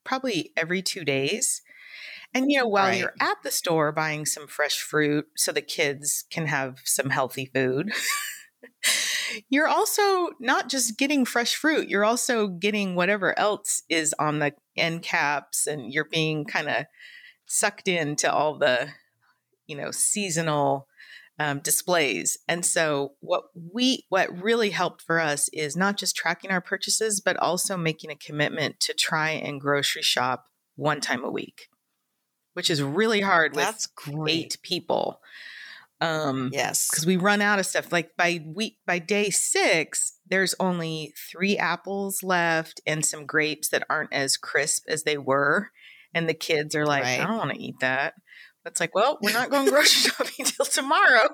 probably 0.05 0.51
every 0.57 0.81
two 0.81 1.05
days. 1.05 1.61
And, 2.33 2.51
you 2.51 2.59
know, 2.59 2.67
while 2.67 2.89
Right. 2.89 2.99
you're 2.99 3.15
at 3.19 3.43
the 3.43 3.51
store 3.51 3.91
buying 3.91 4.25
some 4.25 4.47
fresh 4.47 4.81
fruit 4.81 5.27
so 5.35 5.51
the 5.51 5.61
kids 5.61 6.25
can 6.29 6.47
have 6.47 6.79
some 6.85 7.09
healthy 7.09 7.45
food, 7.47 7.91
you're 9.49 9.67
also 9.67 10.29
not 10.39 10.69
just 10.69 10.97
getting 10.97 11.25
fresh 11.25 11.55
fruit, 11.55 11.89
you're 11.89 12.05
also 12.05 12.47
getting 12.47 12.95
whatever 12.95 13.37
else 13.37 13.83
is 13.89 14.13
on 14.19 14.39
the 14.39 14.53
end 14.75 15.03
caps 15.03 15.67
and 15.67 15.93
you're 15.93 16.05
being 16.05 16.45
kind 16.45 16.69
of 16.69 16.85
sucked 17.45 17.87
into 17.87 18.31
all 18.31 18.57
the, 18.57 18.89
you 19.67 19.75
know, 19.75 19.91
seasonal 19.91 20.87
um, 21.39 21.59
displays. 21.59 22.37
And 22.47 22.65
so 22.65 23.13
what 23.21 23.45
we 23.55 24.05
what 24.09 24.43
really 24.43 24.71
helped 24.71 25.01
for 25.01 25.19
us 25.19 25.49
is 25.53 25.77
not 25.77 25.97
just 25.97 26.15
tracking 26.15 26.51
our 26.51 26.61
purchases, 26.61 27.21
but 27.21 27.37
also 27.37 27.77
making 27.77 28.11
a 28.11 28.15
commitment 28.15 28.79
to 28.81 28.93
try 28.93 29.31
and 29.31 29.61
grocery 29.61 30.01
shop 30.01 30.47
one 30.75 30.99
time 30.99 31.23
a 31.23 31.31
week, 31.31 31.69
which 32.53 32.69
is 32.69 32.83
really 32.83 33.21
hard 33.21 33.55
with 33.55 33.65
That's 33.65 33.87
great. 33.87 34.31
eight 34.31 34.57
people. 34.61 35.21
Um, 36.01 36.49
Yes. 36.53 36.87
because 36.89 37.05
we 37.05 37.17
run 37.17 37.41
out 37.41 37.59
of 37.59 37.65
stuff. 37.65 37.91
Like 37.91 38.11
by 38.17 38.41
week 38.45 38.77
by 38.87 38.99
day 38.99 39.29
six, 39.29 40.17
there's 40.27 40.55
only 40.59 41.13
three 41.31 41.57
apples 41.57 42.23
left 42.23 42.79
and 42.87 43.05
some 43.05 43.25
grapes 43.25 43.69
that 43.69 43.83
aren't 43.89 44.13
as 44.13 44.37
crisp 44.37 44.85
as 44.87 45.03
they 45.03 45.17
were. 45.17 45.71
And 46.13 46.27
the 46.29 46.33
kids 46.33 46.73
are 46.75 46.85
like, 46.85 47.03
Right. 47.03 47.19
I 47.19 47.27
don't 47.27 47.37
want 47.37 47.51
to 47.51 47.61
eat 47.61 47.75
that. 47.81 48.13
It's 48.65 48.79
like, 48.79 48.93
well, 48.93 49.17
we're 49.21 49.33
not 49.33 49.49
going 49.49 49.67
grocery 49.69 50.11
shopping 50.11 50.45
till 50.45 50.65
tomorrow. 50.65 51.27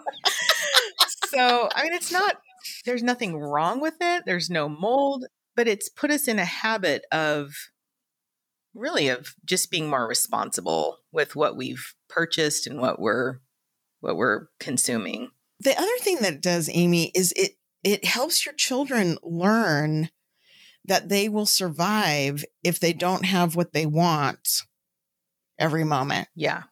so 1.27 1.69
I 1.75 1.84
mean, 1.84 1.93
it's 1.93 2.12
not. 2.12 2.38
There's 2.86 3.03
nothing 3.03 3.38
wrong 3.38 3.79
with 3.81 3.95
it. 4.01 4.24
There's 4.25 4.50
no 4.50 4.67
mold, 4.69 5.25
but 5.55 5.67
it's 5.67 5.89
put 5.89 6.12
us 6.12 6.27
in 6.27 6.39
a 6.39 6.45
habit 6.45 7.03
of 7.12 7.53
really 8.74 9.07
of 9.10 9.36
just 9.45 9.69
being 9.72 9.89
more 9.89 10.07
responsible 10.07 10.98
with 11.12 11.36
what 11.36 11.55
we've 11.55 11.93
purchased 12.10 12.67
and 12.67 12.79
what 12.79 13.00
we're 13.00 13.39
what 14.05 14.15
we're 14.15 14.47
consuming. 14.59 15.31
The 15.59 15.77
other 15.77 15.97
thing 16.00 16.19
that 16.21 16.33
it 16.35 16.41
does, 16.41 16.69
Amy, 16.71 17.12
is 17.15 17.33
it 17.35 17.57
it 17.83 18.05
helps 18.05 18.45
your 18.45 18.55
children 18.55 19.17
learn 19.21 20.09
that 20.85 21.09
they 21.09 21.29
will 21.29 21.45
survive 21.45 22.45
if 22.63 22.79
they 22.79 22.93
don't 22.93 23.25
have 23.25 23.55
what 23.55 23.74
they 23.74 23.85
want 23.85 24.63
every 25.57 25.83
moment. 25.83 26.27
Yeah. 26.35 26.63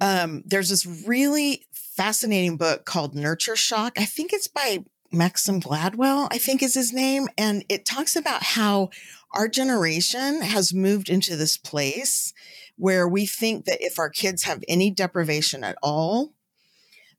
Um, 0.00 0.42
there's 0.46 0.68
this 0.68 0.86
really 0.86 1.66
fascinating 1.72 2.56
book 2.56 2.84
called 2.84 3.14
Nurture 3.14 3.56
Shock. 3.56 3.94
I 3.98 4.04
think 4.04 4.32
it's 4.32 4.46
by 4.46 4.84
Malcolm 5.10 5.60
Gladwell, 5.60 6.28
I 6.30 6.38
think 6.38 6.62
is 6.62 6.74
his 6.74 6.92
name. 6.92 7.28
And 7.36 7.64
it 7.68 7.84
talks 7.84 8.14
about 8.14 8.42
how 8.42 8.90
our 9.32 9.48
generation 9.48 10.42
has 10.42 10.72
moved 10.72 11.08
into 11.08 11.36
this 11.36 11.56
place 11.56 12.32
where 12.76 13.08
we 13.08 13.26
think 13.26 13.64
that 13.64 13.82
if 13.82 13.98
our 13.98 14.10
kids 14.10 14.44
have 14.44 14.62
any 14.68 14.90
deprivation 14.90 15.64
at 15.64 15.76
all, 15.82 16.32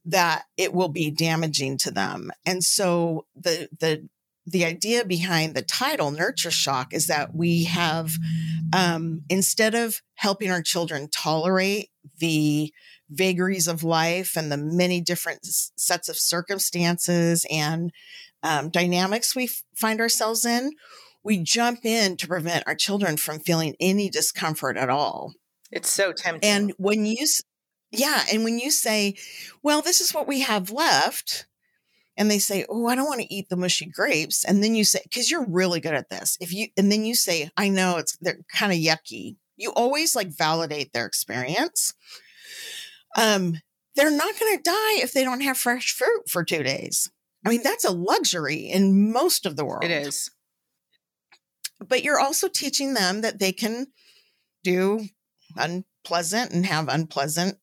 that 0.09 0.43
it 0.57 0.73
will 0.73 0.89
be 0.89 1.11
damaging 1.11 1.77
to 1.79 1.91
them. 1.91 2.31
And 2.45 2.63
so 2.63 3.25
the 3.35 3.69
the 3.79 4.07
the 4.45 4.65
idea 4.65 5.05
behind 5.05 5.53
the 5.53 5.61
title 5.61 6.09
nurture 6.11 6.49
shock 6.51 6.93
is 6.93 7.05
that 7.07 7.35
we 7.35 7.65
have 7.65 8.13
um, 8.73 9.21
instead 9.29 9.75
of 9.75 10.01
helping 10.15 10.49
our 10.49 10.61
children 10.63 11.07
tolerate 11.09 11.89
the 12.17 12.73
vagaries 13.11 13.67
of 13.67 13.83
life 13.83 14.35
and 14.35 14.51
the 14.51 14.57
many 14.57 15.01
different 15.01 15.39
sets 15.43 16.09
of 16.09 16.17
circumstances 16.17 17.45
and 17.51 17.91
um, 18.43 18.69
dynamics 18.69 19.35
we 19.35 19.43
f- 19.45 19.63
find 19.75 19.99
ourselves 19.99 20.45
in 20.45 20.71
we 21.23 21.37
jump 21.37 21.79
in 21.83 22.15
to 22.17 22.27
prevent 22.27 22.63
our 22.67 22.75
children 22.75 23.17
from 23.17 23.39
feeling 23.39 23.75
any 23.79 24.09
discomfort 24.09 24.77
at 24.77 24.89
all 24.89 25.33
It's 25.71 25.89
so 25.91 26.11
tempting. 26.13 26.49
and 26.49 26.73
when 26.77 27.05
you, 27.05 27.25
yeah, 27.91 28.23
and 28.31 28.43
when 28.43 28.59
you 28.59 28.71
say, 28.71 29.15
well, 29.63 29.81
this 29.81 30.01
is 30.01 30.13
what 30.13 30.27
we 30.27 30.41
have 30.41 30.71
left, 30.71 31.45
and 32.17 32.29
they 32.29 32.39
say, 32.39 32.65
oh, 32.69 32.87
I 32.87 32.95
don't 32.95 33.07
want 33.07 33.21
to 33.21 33.33
eat 33.33 33.49
the 33.49 33.55
mushy 33.55 33.85
grapes. 33.85 34.43
And 34.43 34.63
then 34.63 34.75
you 34.75 34.83
say, 34.83 34.99
because 35.03 35.31
you're 35.31 35.45
really 35.45 35.79
good 35.79 35.93
at 35.93 36.09
this. 36.09 36.37
If 36.41 36.53
you, 36.53 36.67
and 36.77 36.91
then 36.91 37.05
you 37.05 37.15
say, 37.15 37.49
I 37.55 37.69
know 37.69 37.97
it's, 37.97 38.17
they're 38.17 38.39
kind 38.53 38.71
of 38.71 38.77
yucky. 38.77 39.37
You 39.55 39.71
always 39.71 40.15
like 40.15 40.27
validate 40.27 40.91
their 40.93 41.05
experience. 41.05 41.93
Um, 43.17 43.61
they're 43.95 44.11
not 44.11 44.39
going 44.39 44.57
to 44.57 44.63
die 44.63 45.01
if 45.01 45.13
they 45.13 45.23
don't 45.23 45.41
have 45.41 45.57
fresh 45.57 45.93
fruit 45.93 46.29
for 46.29 46.43
two 46.43 46.61
days. 46.61 47.09
I 47.45 47.49
mean, 47.49 47.63
that's 47.63 47.85
a 47.85 47.91
luxury 47.91 48.61
in 48.69 49.11
most 49.11 49.45
of 49.45 49.55
the 49.55 49.65
world 49.65 49.85
it 49.85 49.91
is. 49.91 50.29
but 51.79 52.03
you're 52.03 52.19
also 52.19 52.47
teaching 52.49 52.93
them 52.93 53.21
that 53.21 53.39
they 53.39 53.53
can 53.53 53.87
do 54.63 55.05
unpleasant 55.55 56.51
and 56.51 56.65
have 56.65 56.89
unpleasant 56.89 57.57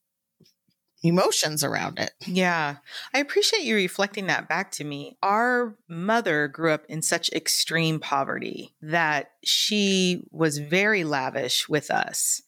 emotions 1.06 1.64
around 1.64 1.98
it. 1.98 2.12
Yeah. 2.26 2.76
I 3.14 3.18
appreciate 3.18 3.62
you 3.62 3.74
reflecting 3.76 4.26
that 4.26 4.48
back 4.48 4.70
to 4.72 4.84
me. 4.84 5.16
Our 5.22 5.76
mother 5.88 6.48
grew 6.48 6.72
up 6.72 6.84
in 6.88 7.02
such 7.02 7.30
extreme 7.30 8.00
poverty 8.00 8.74
that 8.82 9.32
she 9.44 10.22
was 10.30 10.58
very 10.58 11.04
lavish 11.04 11.68
with 11.68 11.90
us. 11.90 12.42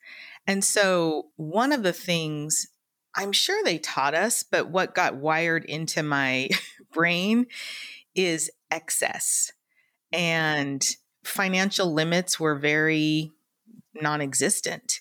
And 0.46 0.64
so, 0.64 1.26
one 1.36 1.72
of 1.72 1.82
the 1.82 1.92
things 1.92 2.68
I'm 3.14 3.32
sure 3.32 3.62
they 3.62 3.78
taught 3.78 4.14
us, 4.14 4.42
but 4.42 4.70
what 4.70 4.94
got 4.94 5.16
wired 5.16 5.64
into 5.64 6.02
my 6.02 6.48
brain 6.92 7.46
is 8.14 8.50
excess. 8.70 9.52
And 10.12 10.86
financial 11.24 11.92
limits 11.92 12.40
were 12.40 12.54
very 12.54 13.32
non 14.00 14.20
existent. 14.20 15.00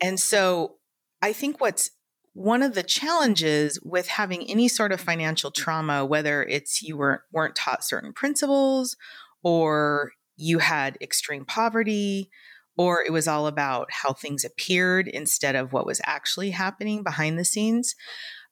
And 0.00 0.20
so, 0.20 0.76
I 1.22 1.32
think 1.32 1.60
what's 1.60 1.90
one 2.32 2.62
of 2.62 2.74
the 2.74 2.82
challenges 2.82 3.78
with 3.82 4.08
having 4.08 4.48
any 4.48 4.68
sort 4.68 4.92
of 4.92 5.00
financial 5.00 5.50
trauma, 5.50 6.04
whether 6.04 6.42
it's 6.42 6.82
you 6.82 6.96
weren't, 6.96 7.22
weren't 7.32 7.56
taught 7.56 7.84
certain 7.84 8.12
principles 8.12 8.96
or 9.42 10.12
you 10.36 10.58
had 10.58 10.96
extreme 11.00 11.44
poverty, 11.44 12.30
or 12.76 13.02
it 13.02 13.12
was 13.12 13.28
all 13.28 13.46
about 13.46 13.90
how 13.90 14.12
things 14.12 14.44
appeared 14.44 15.06
instead 15.08 15.54
of 15.54 15.72
what 15.72 15.86
was 15.86 16.00
actually 16.04 16.50
happening 16.50 17.02
behind 17.02 17.38
the 17.38 17.44
scenes. 17.44 17.94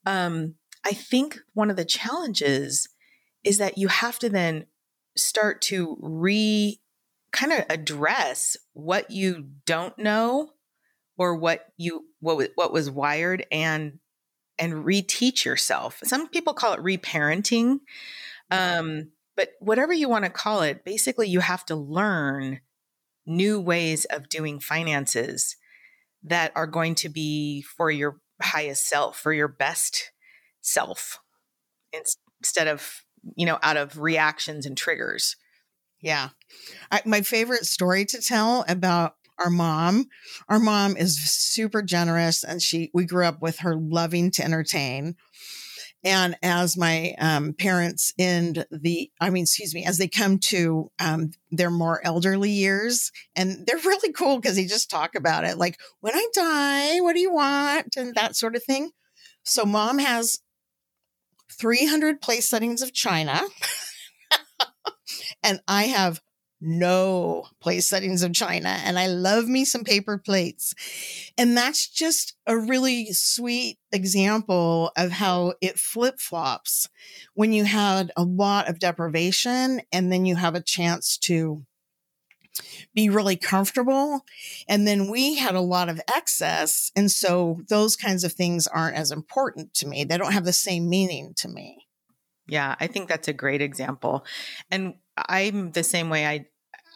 Um, 0.04 0.54
I 0.84 0.92
think 0.92 1.38
one 1.54 1.70
of 1.70 1.76
the 1.76 1.84
challenges 1.84 2.88
is 3.44 3.58
that 3.58 3.78
you 3.78 3.88
have 3.88 4.18
to 4.18 4.28
then 4.28 4.66
start 5.16 5.62
to 5.62 5.96
re 6.00 6.80
kind 7.32 7.52
of 7.52 7.64
address 7.68 8.56
what 8.72 9.10
you 9.10 9.48
don't 9.66 9.98
know 9.98 10.50
or 11.18 11.36
what 11.36 11.66
you 11.76 12.06
what 12.20 12.50
what 12.54 12.72
was 12.72 12.90
wired 12.90 13.44
and 13.52 13.98
and 14.58 14.84
reteach 14.84 15.44
yourself. 15.44 16.00
Some 16.04 16.28
people 16.28 16.54
call 16.54 16.72
it 16.72 16.80
reparenting. 16.80 17.80
Um, 18.50 19.10
but 19.36 19.50
whatever 19.60 19.92
you 19.92 20.08
want 20.08 20.24
to 20.24 20.30
call 20.30 20.62
it, 20.62 20.84
basically 20.84 21.28
you 21.28 21.40
have 21.40 21.64
to 21.66 21.76
learn 21.76 22.60
new 23.24 23.60
ways 23.60 24.04
of 24.06 24.28
doing 24.28 24.58
finances 24.58 25.56
that 26.24 26.50
are 26.56 26.66
going 26.66 26.94
to 26.96 27.08
be 27.08 27.62
for 27.62 27.90
your 27.90 28.20
highest 28.42 28.88
self, 28.88 29.16
for 29.18 29.32
your 29.32 29.46
best 29.46 30.10
self, 30.60 31.20
instead 31.92 32.66
of, 32.66 33.04
you 33.36 33.46
know, 33.46 33.58
out 33.62 33.76
of 33.76 34.00
reactions 34.00 34.66
and 34.66 34.76
triggers. 34.76 35.36
Yeah. 36.00 36.30
I, 36.90 37.02
my 37.04 37.22
favorite 37.22 37.66
story 37.66 38.04
to 38.06 38.20
tell 38.20 38.64
about 38.68 39.14
our 39.38 39.50
mom, 39.50 40.06
our 40.48 40.58
mom 40.58 40.96
is 40.96 41.18
super 41.18 41.82
generous 41.82 42.44
and 42.44 42.60
she, 42.62 42.90
we 42.92 43.04
grew 43.04 43.24
up 43.24 43.40
with 43.40 43.60
her 43.60 43.76
loving 43.76 44.30
to 44.32 44.44
entertain. 44.44 45.16
And 46.04 46.36
as 46.42 46.76
my 46.76 47.14
um, 47.18 47.54
parents 47.54 48.12
end 48.18 48.64
the, 48.70 49.10
I 49.20 49.30
mean, 49.30 49.42
excuse 49.42 49.74
me, 49.74 49.84
as 49.84 49.98
they 49.98 50.06
come 50.06 50.38
to 50.38 50.90
um, 51.00 51.32
their 51.50 51.70
more 51.70 52.00
elderly 52.04 52.50
years, 52.50 53.10
and 53.34 53.66
they're 53.66 53.78
really 53.78 54.12
cool 54.12 54.36
because 54.36 54.54
they 54.54 54.64
just 54.64 54.90
talk 54.90 55.16
about 55.16 55.44
it, 55.44 55.58
like, 55.58 55.78
when 56.00 56.14
I 56.14 56.26
die, 56.32 57.00
what 57.00 57.14
do 57.14 57.20
you 57.20 57.32
want? 57.32 57.96
And 57.96 58.14
that 58.14 58.36
sort 58.36 58.54
of 58.54 58.62
thing. 58.62 58.90
So 59.42 59.64
mom 59.64 59.98
has 59.98 60.38
300 61.60 62.20
place 62.20 62.48
settings 62.48 62.80
of 62.80 62.92
China, 62.92 63.42
and 65.42 65.60
I 65.66 65.84
have 65.84 66.20
no 66.60 67.46
place 67.60 67.86
settings 67.86 68.22
of 68.22 68.32
China, 68.32 68.68
and 68.84 68.98
I 68.98 69.06
love 69.06 69.46
me 69.46 69.64
some 69.64 69.84
paper 69.84 70.18
plates. 70.18 70.74
And 71.36 71.56
that's 71.56 71.88
just 71.88 72.34
a 72.46 72.56
really 72.58 73.12
sweet 73.12 73.78
example 73.92 74.92
of 74.96 75.12
how 75.12 75.54
it 75.60 75.78
flip 75.78 76.20
flops 76.20 76.88
when 77.34 77.52
you 77.52 77.64
had 77.64 78.10
a 78.16 78.24
lot 78.24 78.68
of 78.68 78.78
deprivation 78.78 79.82
and 79.92 80.12
then 80.12 80.26
you 80.26 80.36
have 80.36 80.54
a 80.54 80.62
chance 80.62 81.16
to 81.18 81.64
be 82.94 83.08
really 83.08 83.36
comfortable. 83.36 84.24
And 84.68 84.86
then 84.86 85.10
we 85.10 85.36
had 85.36 85.54
a 85.54 85.60
lot 85.60 85.88
of 85.88 86.00
excess. 86.12 86.90
And 86.96 87.10
so 87.10 87.60
those 87.68 87.96
kinds 87.96 88.24
of 88.24 88.32
things 88.32 88.66
aren't 88.66 88.96
as 88.96 89.12
important 89.12 89.74
to 89.74 89.86
me. 89.86 90.04
They 90.04 90.18
don't 90.18 90.32
have 90.32 90.44
the 90.44 90.52
same 90.52 90.88
meaning 90.88 91.34
to 91.36 91.48
me. 91.48 91.86
Yeah, 92.48 92.74
I 92.80 92.86
think 92.86 93.08
that's 93.08 93.28
a 93.28 93.34
great 93.34 93.60
example. 93.60 94.24
And 94.70 94.94
I'm 95.28 95.72
the 95.72 95.84
same 95.84 96.10
way. 96.10 96.26
I 96.26 96.46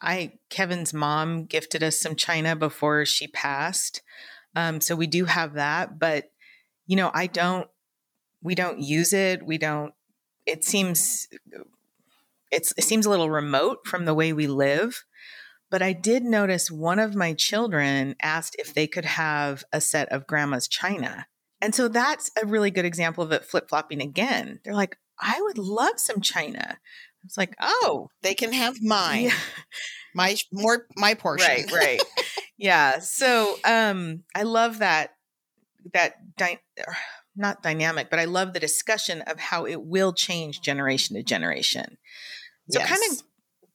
I 0.02 0.32
Kevin's 0.50 0.92
mom 0.92 1.44
gifted 1.44 1.82
us 1.82 1.96
some 1.96 2.16
china 2.16 2.56
before 2.56 3.04
she 3.06 3.28
passed. 3.28 4.02
Um, 4.54 4.80
so 4.80 4.94
we 4.96 5.06
do 5.06 5.24
have 5.24 5.54
that, 5.54 5.98
but 5.98 6.30
you 6.86 6.96
know, 6.96 7.10
I 7.14 7.26
don't. 7.26 7.68
We 8.42 8.54
don't 8.54 8.80
use 8.80 9.12
it. 9.12 9.46
We 9.46 9.58
don't. 9.58 9.94
It 10.46 10.64
seems. 10.64 11.28
It's, 12.50 12.74
it 12.76 12.84
seems 12.84 13.06
a 13.06 13.10
little 13.10 13.30
remote 13.30 13.86
from 13.86 14.04
the 14.04 14.12
way 14.12 14.32
we 14.32 14.46
live. 14.46 15.04
But 15.70 15.80
I 15.80 15.94
did 15.94 16.22
notice 16.22 16.70
one 16.70 16.98
of 16.98 17.14
my 17.14 17.32
children 17.32 18.14
asked 18.20 18.56
if 18.58 18.74
they 18.74 18.86
could 18.86 19.06
have 19.06 19.64
a 19.72 19.80
set 19.80 20.12
of 20.12 20.26
grandma's 20.26 20.68
china. 20.68 21.26
And 21.62 21.74
so 21.74 21.88
that's 21.88 22.30
a 22.42 22.44
really 22.44 22.70
good 22.70 22.84
example 22.84 23.24
of 23.24 23.32
it 23.32 23.46
flip 23.46 23.70
flopping 23.70 24.02
again. 24.02 24.60
They're 24.64 24.74
like, 24.74 24.98
I 25.18 25.40
would 25.40 25.56
love 25.56 25.98
some 25.98 26.20
china. 26.20 26.78
It's 27.24 27.38
like, 27.38 27.54
oh, 27.60 28.08
they 28.22 28.34
can 28.34 28.52
have 28.52 28.82
mine. 28.82 29.24
Yeah. 29.24 29.34
My 30.14 30.36
more 30.52 30.86
my 30.96 31.14
portion. 31.14 31.48
Right, 31.48 31.72
right. 31.72 32.02
yeah. 32.58 32.98
So 32.98 33.56
um 33.64 34.24
I 34.34 34.42
love 34.42 34.80
that 34.80 35.14
that 35.94 36.36
dy- 36.36 36.60
not 37.34 37.62
dynamic, 37.62 38.10
but 38.10 38.18
I 38.18 38.26
love 38.26 38.52
the 38.52 38.60
discussion 38.60 39.22
of 39.22 39.38
how 39.38 39.64
it 39.64 39.82
will 39.82 40.12
change 40.12 40.60
generation 40.60 41.16
to 41.16 41.22
generation. 41.22 41.96
So 42.70 42.78
yes. 42.78 42.88
kind 42.88 43.02
of 43.10 43.22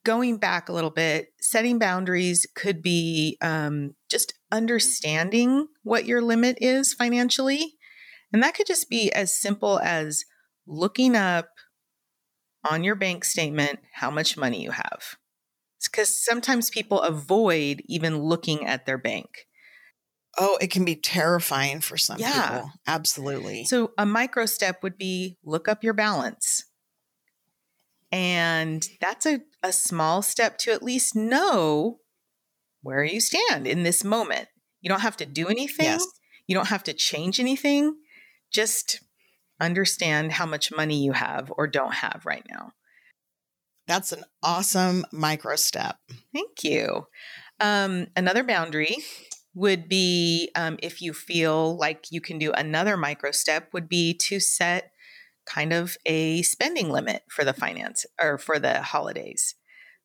going 0.04 0.38
back 0.38 0.68
a 0.68 0.72
little 0.72 0.90
bit, 0.90 1.32
setting 1.40 1.78
boundaries 1.78 2.46
could 2.54 2.82
be 2.82 3.36
um, 3.42 3.94
just 4.08 4.34
understanding 4.50 5.66
what 5.82 6.06
your 6.06 6.22
limit 6.22 6.56
is 6.60 6.94
financially. 6.94 7.74
And 8.32 8.42
that 8.42 8.54
could 8.54 8.66
just 8.66 8.88
be 8.88 9.12
as 9.12 9.38
simple 9.38 9.78
as 9.80 10.24
looking 10.66 11.16
up 11.16 11.48
on 12.68 12.84
your 12.84 12.94
bank 12.94 13.24
statement 13.24 13.80
how 13.92 14.10
much 14.10 14.36
money 14.36 14.62
you 14.62 14.70
have. 14.70 15.16
Because 15.84 16.22
sometimes 16.22 16.70
people 16.70 17.00
avoid 17.00 17.82
even 17.86 18.18
looking 18.18 18.66
at 18.66 18.84
their 18.84 18.98
bank. 18.98 19.46
Oh, 20.36 20.58
it 20.60 20.70
can 20.70 20.84
be 20.84 20.96
terrifying 20.96 21.80
for 21.80 21.96
some 21.96 22.18
yeah. 22.18 22.50
people. 22.50 22.72
Absolutely. 22.86 23.64
So, 23.64 23.92
a 23.98 24.06
micro 24.06 24.46
step 24.46 24.82
would 24.82 24.98
be 24.98 25.36
look 25.44 25.68
up 25.68 25.82
your 25.82 25.94
balance. 25.94 26.64
And 28.10 28.86
that's 29.00 29.26
a, 29.26 29.40
a 29.62 29.72
small 29.72 30.22
step 30.22 30.58
to 30.58 30.72
at 30.72 30.82
least 30.82 31.14
know 31.14 31.98
where 32.82 33.04
you 33.04 33.20
stand 33.20 33.66
in 33.66 33.82
this 33.82 34.04
moment. 34.04 34.48
You 34.80 34.88
don't 34.88 35.00
have 35.00 35.16
to 35.18 35.26
do 35.26 35.48
anything. 35.48 35.86
Yes. 35.86 36.06
You 36.46 36.54
don't 36.54 36.68
have 36.68 36.84
to 36.84 36.92
change 36.92 37.40
anything. 37.40 37.96
Just 38.52 39.00
understand 39.60 40.32
how 40.32 40.46
much 40.46 40.72
money 40.72 41.02
you 41.02 41.12
have 41.12 41.52
or 41.56 41.66
don't 41.66 41.94
have 41.94 42.22
right 42.24 42.46
now. 42.50 42.72
That's 43.86 44.12
an 44.12 44.24
awesome 44.42 45.04
micro 45.12 45.56
step. 45.56 45.96
Thank 46.34 46.62
you. 46.62 47.06
Um, 47.60 48.08
another 48.16 48.44
boundary 48.44 48.96
would 49.54 49.88
be 49.88 50.50
um, 50.54 50.78
if 50.82 51.00
you 51.00 51.12
feel 51.12 51.76
like 51.76 52.06
you 52.10 52.20
can 52.20 52.38
do 52.38 52.52
another 52.52 52.96
micro 52.96 53.30
step, 53.30 53.70
would 53.72 53.88
be 53.88 54.14
to 54.14 54.38
set 54.38 54.92
kind 55.46 55.72
of 55.72 55.96
a 56.04 56.42
spending 56.42 56.90
limit 56.90 57.22
for 57.30 57.44
the 57.44 57.54
finance 57.54 58.04
or 58.20 58.36
for 58.36 58.58
the 58.58 58.82
holidays. 58.82 59.54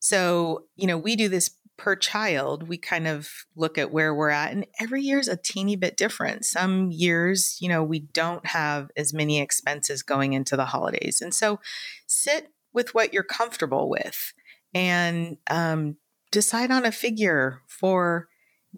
So, 0.00 0.64
you 0.76 0.86
know, 0.86 0.98
we 0.98 1.14
do 1.14 1.28
this 1.28 1.50
per 1.76 1.96
child. 1.96 2.68
We 2.68 2.78
kind 2.78 3.06
of 3.06 3.28
look 3.56 3.78
at 3.78 3.92
where 3.92 4.14
we're 4.14 4.30
at, 4.30 4.52
and 4.52 4.66
every 4.80 5.02
year 5.02 5.18
is 5.18 5.28
a 5.28 5.36
teeny 5.36 5.76
bit 5.76 5.96
different. 5.96 6.44
Some 6.44 6.90
years, 6.90 7.58
you 7.60 7.68
know, 7.68 7.82
we 7.82 8.00
don't 8.00 8.46
have 8.46 8.90
as 8.96 9.12
many 9.12 9.40
expenses 9.40 10.02
going 10.02 10.32
into 10.32 10.56
the 10.56 10.66
holidays. 10.66 11.20
And 11.20 11.34
so 11.34 11.60
sit 12.06 12.48
with 12.72 12.94
what 12.94 13.12
you're 13.12 13.22
comfortable 13.22 13.88
with 13.88 14.32
and 14.74 15.36
um, 15.48 15.96
decide 16.30 16.70
on 16.70 16.84
a 16.84 16.92
figure 16.92 17.60
for 17.66 18.28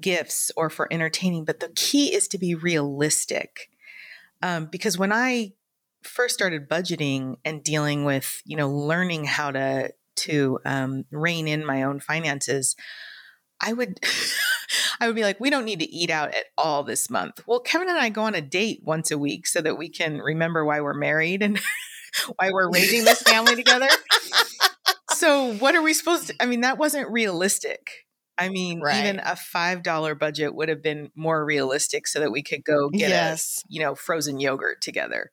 gifts 0.01 0.51
or 0.57 0.69
for 0.69 0.93
entertaining. 0.93 1.45
But 1.45 1.61
the 1.61 1.71
key 1.75 2.15
is 2.15 2.29
to 2.29 2.39
be 2.39 2.55
realistic. 2.55 3.71
Um, 4.43 4.67
because 4.67 4.99
when 4.99 5.13
I 5.13 5.55
first 6.03 6.35
started 6.35 6.69
budgeting 6.69 7.37
and 7.45 7.65
dealing 7.65 8.05
with, 8.05 8.43
you 8.45 8.57
know, 8.57 8.71
learning 8.71 9.25
how 9.25 9.51
to 9.51 9.93
to 10.17 10.59
um, 10.65 11.05
rein 11.11 11.49
in 11.49 11.65
my 11.65 11.83
own 11.83 12.01
finances, 12.01 12.77
I 13.61 13.73
would 13.73 14.01
I 15.01 15.07
would 15.07 15.17
be 15.17 15.23
like, 15.23 15.41
we 15.41 15.51
don't 15.51 15.65
need 15.65 15.81
to 15.81 15.91
eat 15.91 16.11
out 16.11 16.31
at 16.31 16.47
all 16.57 16.83
this 16.83 17.11
month. 17.11 17.41
Well, 17.47 17.61
Kevin 17.61 17.89
and 17.89 17.99
I 17.99 18.09
go 18.09 18.23
on 18.23 18.35
a 18.35 18.41
date 18.41 18.81
once 18.85 19.11
a 19.11 19.19
week 19.19 19.47
so 19.47 19.61
that 19.61 19.79
we 19.79 19.89
can 19.89 20.19
remember 20.19 20.65
why 20.65 20.81
we're 20.81 20.95
married 20.95 21.43
and 21.43 21.61
why 22.37 22.51
we're 22.51 22.71
raising 22.71 23.05
this 23.05 23.23
family 23.23 23.57
together. 23.57 23.89
So 25.13 25.55
what 25.55 25.75
are 25.75 25.83
we 25.83 25.95
supposed 25.95 26.29
to 26.29 26.35
I 26.41 26.47
mean, 26.47 26.63
that 26.63 26.79
wasn't 26.79 27.11
realistic. 27.11 28.07
I 28.39 28.51
mean, 28.51 28.83
right. 28.83 29.05
even 29.05 29.21
a 29.21 29.35
five 29.35 29.83
dollar 29.83 30.15
budget 30.15 30.55
would 30.55 30.69
have 30.69 30.83
been 30.83 31.11
more 31.15 31.45
realistic 31.45 32.07
so 32.07 32.21
that 32.21 32.31
we 32.31 32.43
could 32.43 32.65
go 32.65 32.91
get 32.91 33.09
yes. 33.09 33.63
a 33.65 33.73
you 33.73 33.81
know 33.81 33.95
frozen 33.95 34.41
yogurt 34.41 34.83
together. 34.83 35.31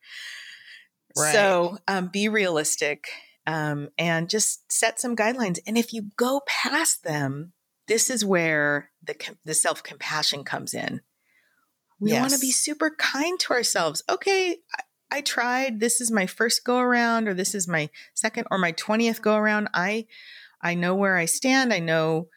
Right. 1.18 1.34
So 1.34 1.78
um, 1.88 2.08
be 2.08 2.30
realistic 2.30 3.08
um, 3.46 3.90
and 3.98 4.30
just 4.30 4.72
set 4.72 5.00
some 5.00 5.16
guidelines. 5.16 5.60
And 5.68 5.78
if 5.78 5.94
you 5.94 6.10
go 6.18 6.42
past 6.48 7.04
them, 7.04 7.54
this 7.88 8.10
is 8.10 8.24
where 8.24 8.92
the 9.04 9.16
the 9.44 9.54
self 9.54 9.84
compassion 9.84 10.44
comes 10.44 10.74
in. 10.74 11.02
We 12.00 12.12
yes. 12.12 12.22
want 12.22 12.34
to 12.34 12.40
be 12.40 12.52
super 12.52 12.92
kind 12.98 13.40
to 13.42 13.54
ourselves. 13.54 14.04
Okay, 14.10 14.58
I, 14.78 15.18
I 15.18 15.22
tried. 15.22 15.80
This 15.80 16.02
is 16.02 16.12
my 16.12 16.26
first 16.26 16.64
go 16.64 16.80
around, 16.80 17.28
or 17.28 17.34
this 17.34 17.54
is 17.54 17.68
my 17.68 17.90
second 18.14 18.48
or 18.52 18.58
my 18.58 18.72
twentieth 18.72 19.22
go 19.22 19.36
around. 19.36 19.70
I 19.74 20.08
I 20.62 20.76
know 20.76 20.96
where 20.96 21.18
I 21.18 21.26
stand. 21.26 21.74
I 21.74 21.80
know 21.80 22.30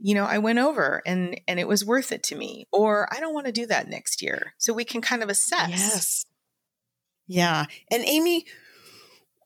you 0.00 0.12
know 0.12 0.24
i 0.24 0.38
went 0.38 0.58
over 0.58 1.00
and 1.06 1.40
and 1.46 1.60
it 1.60 1.68
was 1.68 1.84
worth 1.84 2.10
it 2.10 2.24
to 2.24 2.34
me 2.34 2.66
or 2.72 3.08
i 3.14 3.20
don't 3.20 3.32
want 3.32 3.46
to 3.46 3.52
do 3.52 3.64
that 3.64 3.88
next 3.88 4.22
year 4.22 4.52
so 4.58 4.72
we 4.72 4.84
can 4.84 5.00
kind 5.00 5.22
of 5.22 5.28
assess 5.28 5.70
yes 5.70 6.26
yeah. 7.26 7.66
And 7.90 8.04
Amy, 8.04 8.46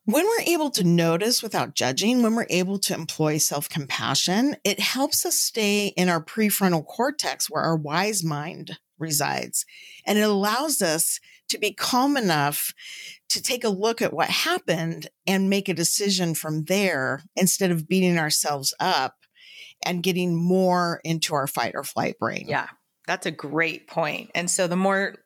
when 0.08 0.24
we're 0.24 0.54
able 0.54 0.70
to 0.70 0.84
notice 0.84 1.42
without 1.42 1.74
judging, 1.74 2.22
when 2.22 2.34
we're 2.34 2.46
able 2.48 2.78
to 2.78 2.94
employ 2.94 3.36
self 3.36 3.68
compassion, 3.68 4.56
it 4.64 4.80
helps 4.80 5.26
us 5.26 5.36
stay 5.36 5.88
in 5.98 6.08
our 6.08 6.24
prefrontal 6.24 6.86
cortex 6.86 7.50
where 7.50 7.62
our 7.62 7.76
wise 7.76 8.24
mind 8.24 8.78
resides. 8.98 9.66
And 10.06 10.18
it 10.18 10.22
allows 10.22 10.80
us 10.80 11.20
to 11.50 11.58
be 11.58 11.74
calm 11.74 12.16
enough 12.16 12.72
to 13.28 13.42
take 13.42 13.64
a 13.64 13.68
look 13.68 14.00
at 14.00 14.14
what 14.14 14.30
happened 14.30 15.10
and 15.26 15.50
make 15.50 15.68
a 15.68 15.74
decision 15.74 16.34
from 16.34 16.64
there 16.64 17.22
instead 17.36 17.70
of 17.70 17.86
beating 17.86 18.18
ourselves 18.18 18.72
up 18.80 19.14
and 19.84 20.02
getting 20.02 20.34
more 20.34 21.02
into 21.04 21.34
our 21.34 21.46
fight 21.46 21.74
or 21.74 21.84
flight 21.84 22.18
brain. 22.18 22.46
Yeah. 22.48 22.68
That's 23.06 23.26
a 23.26 23.30
great 23.30 23.88
point. 23.88 24.30
And 24.34 24.50
so 24.50 24.66
the 24.66 24.76
more 24.76 25.16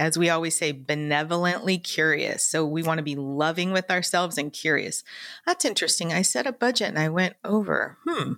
as 0.00 0.16
we 0.16 0.30
always 0.30 0.56
say, 0.56 0.72
benevolently 0.72 1.76
curious. 1.76 2.42
So 2.42 2.64
we 2.64 2.82
want 2.82 2.98
to 2.98 3.04
be 3.04 3.16
loving 3.16 3.70
with 3.70 3.90
ourselves 3.90 4.38
and 4.38 4.50
curious. 4.50 5.04
That's 5.44 5.66
interesting. 5.66 6.10
I 6.10 6.22
set 6.22 6.46
a 6.46 6.52
budget 6.52 6.88
and 6.88 6.98
I 6.98 7.10
went 7.10 7.36
over. 7.44 7.98
Hmm, 8.08 8.32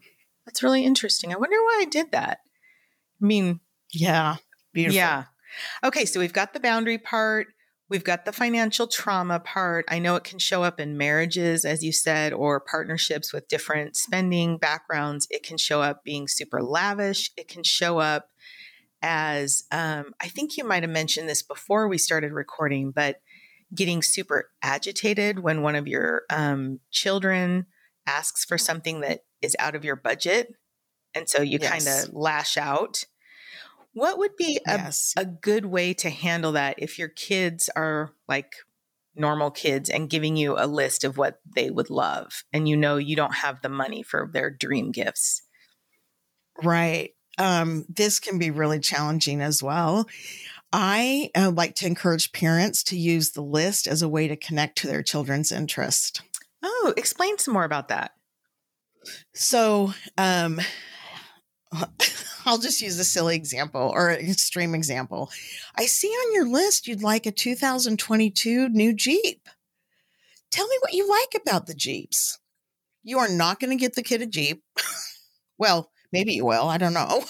that's 0.45 0.65
really 0.65 0.85
interesting. 0.85 1.33
I 1.33 1.39
wonder 1.39 1.57
why 1.63 1.79
I 1.83 1.85
did 1.85 2.11
that. 2.11 2.41
I 3.23 3.25
mean, 3.25 3.61
yeah, 3.93 4.37
beautiful. 4.73 4.97
Yeah. 4.97 5.25
Okay, 5.85 6.05
so 6.05 6.19
we've 6.19 6.33
got 6.33 6.53
the 6.53 6.59
boundary 6.59 6.99
part. 6.99 7.47
We've 7.89 8.03
got 8.03 8.25
the 8.25 8.33
financial 8.33 8.89
trauma 8.89 9.39
part. 9.39 9.85
I 9.89 10.01
know 10.01 10.17
it 10.17 10.25
can 10.25 10.41
show 10.41 10.65
up 10.65 10.81
in 10.81 10.99
marriages, 10.99 11.65
as 11.65 11.85
you 11.85 11.93
said, 11.93 12.33
or 12.33 12.59
partnerships 12.59 13.33
with 13.33 13.47
different 13.47 13.97
spending 13.97 14.59
backgrounds. 14.59 15.29
It 15.31 15.45
can 15.45 15.59
show 15.59 15.81
up 15.81 16.03
being 16.03 16.27
super 16.27 16.61
lavish. 16.61 17.31
It 17.37 17.47
can 17.47 17.63
show 17.63 17.99
up 17.99 18.31
as 19.03 19.65
um, 19.73 20.15
I 20.21 20.29
think 20.29 20.57
you 20.57 20.65
might 20.65 20.83
have 20.83 20.91
mentioned 20.91 21.29
this 21.29 21.43
before 21.43 21.89
we 21.89 21.99
started 21.99 22.33
recording, 22.33 22.93
but 22.93 23.21
getting 23.75 24.03
super 24.03 24.51
agitated 24.63 25.41
when 25.41 25.63
one 25.63 25.75
of 25.75 25.89
your 25.89 26.23
um, 26.31 26.81
children 26.91 27.67
asks 28.07 28.45
for 28.45 28.57
something 28.57 29.01
that 29.01 29.25
is 29.41 29.57
out 29.59 29.75
of 29.75 29.85
your 29.85 29.97
budget. 29.97 30.55
And 31.15 31.29
so 31.29 31.43
you 31.43 31.59
yes. 31.61 31.71
kind 31.71 32.09
of 32.09 32.15
lash 32.15 32.57
out. 32.57 33.05
What 33.93 34.19
would 34.19 34.37
be 34.37 34.59
a, 34.67 34.77
yes. 34.77 35.13
a 35.17 35.27
good 35.27 35.67
way 35.67 35.93
to 35.95 36.09
handle 36.09 36.53
that 36.53 36.77
if 36.79 36.99
your 36.99 37.09
kids 37.09 37.69
are 37.77 38.13
like 38.29 38.53
normal 39.15 39.51
kids 39.51 39.91
and 39.91 40.09
giving 40.09 40.37
you 40.37 40.57
a 40.57 40.67
list 40.67 41.05
of 41.05 41.19
what 41.19 41.41
they 41.55 41.71
would 41.71 41.91
love 41.91 42.45
and 42.51 42.67
you 42.67 42.75
know 42.75 42.97
you 42.97 43.15
don't 43.15 43.35
have 43.35 43.61
the 43.61 43.69
money 43.69 44.03
for 44.03 44.31
their 44.33 44.51
dream 44.51 44.93
gifts? 44.93 45.43
Right 46.63 47.13
um, 47.39 47.85
this 47.89 48.21
can 48.21 48.39
be 48.39 48.51
really 48.51 48.81
challenging 48.81 49.41
as 49.41 49.63
well. 49.63 50.07
I 50.73 51.31
uh, 51.35 51.51
like 51.51 51.75
to 51.77 51.87
encourage 51.87 52.33
parents 52.33 52.83
to 52.85 52.97
use 52.97 53.33
the 53.33 53.43
list 53.43 53.87
as 53.87 54.01
a 54.01 54.09
way 54.09 54.29
to 54.29 54.37
connect 54.37 54.79
to 54.79 54.87
their 54.87 55.03
children's 55.03 55.53
interest. 55.53 56.23
Oh, 56.63 56.95
explain 56.97 57.39
some 57.39 57.55
more 57.55 57.65
about 57.65 57.89
that. 57.89 58.13
So, 59.35 59.93
um, 60.17 60.61
I'll 62.45 62.59
just 62.59 62.81
use 62.81 62.99
a 62.99 63.05
silly 63.05 63.37
example 63.37 63.93
or 63.95 64.11
an 64.11 64.29
extreme 64.31 64.75
example. 64.75 65.31
I 65.77 65.87
see 65.87 66.09
on 66.09 66.35
your 66.35 66.47
list 66.47 66.87
you'd 66.87 67.03
like 67.03 67.27
a 67.27 67.33
2022 67.33 68.69
new 68.71 68.93
Jeep. 68.93 69.49
Tell 70.51 70.67
me 70.67 70.77
what 70.81 70.93
you 70.93 71.09
like 71.09 71.41
about 71.41 71.67
the 71.67 71.75
Jeeps. 71.75 72.39
You 73.03 73.19
are 73.19 73.29
not 73.29 73.59
going 73.59 73.71
to 73.71 73.81
get 73.81 73.95
the 73.95 74.03
kid 74.03 74.23
a 74.23 74.27
Jeep. 74.27 74.63
well, 75.59 75.91
Maybe 76.13 76.35
you 76.35 76.45
will. 76.45 76.69
I 76.69 76.79
don't 76.79 76.95
know. 76.95 77.25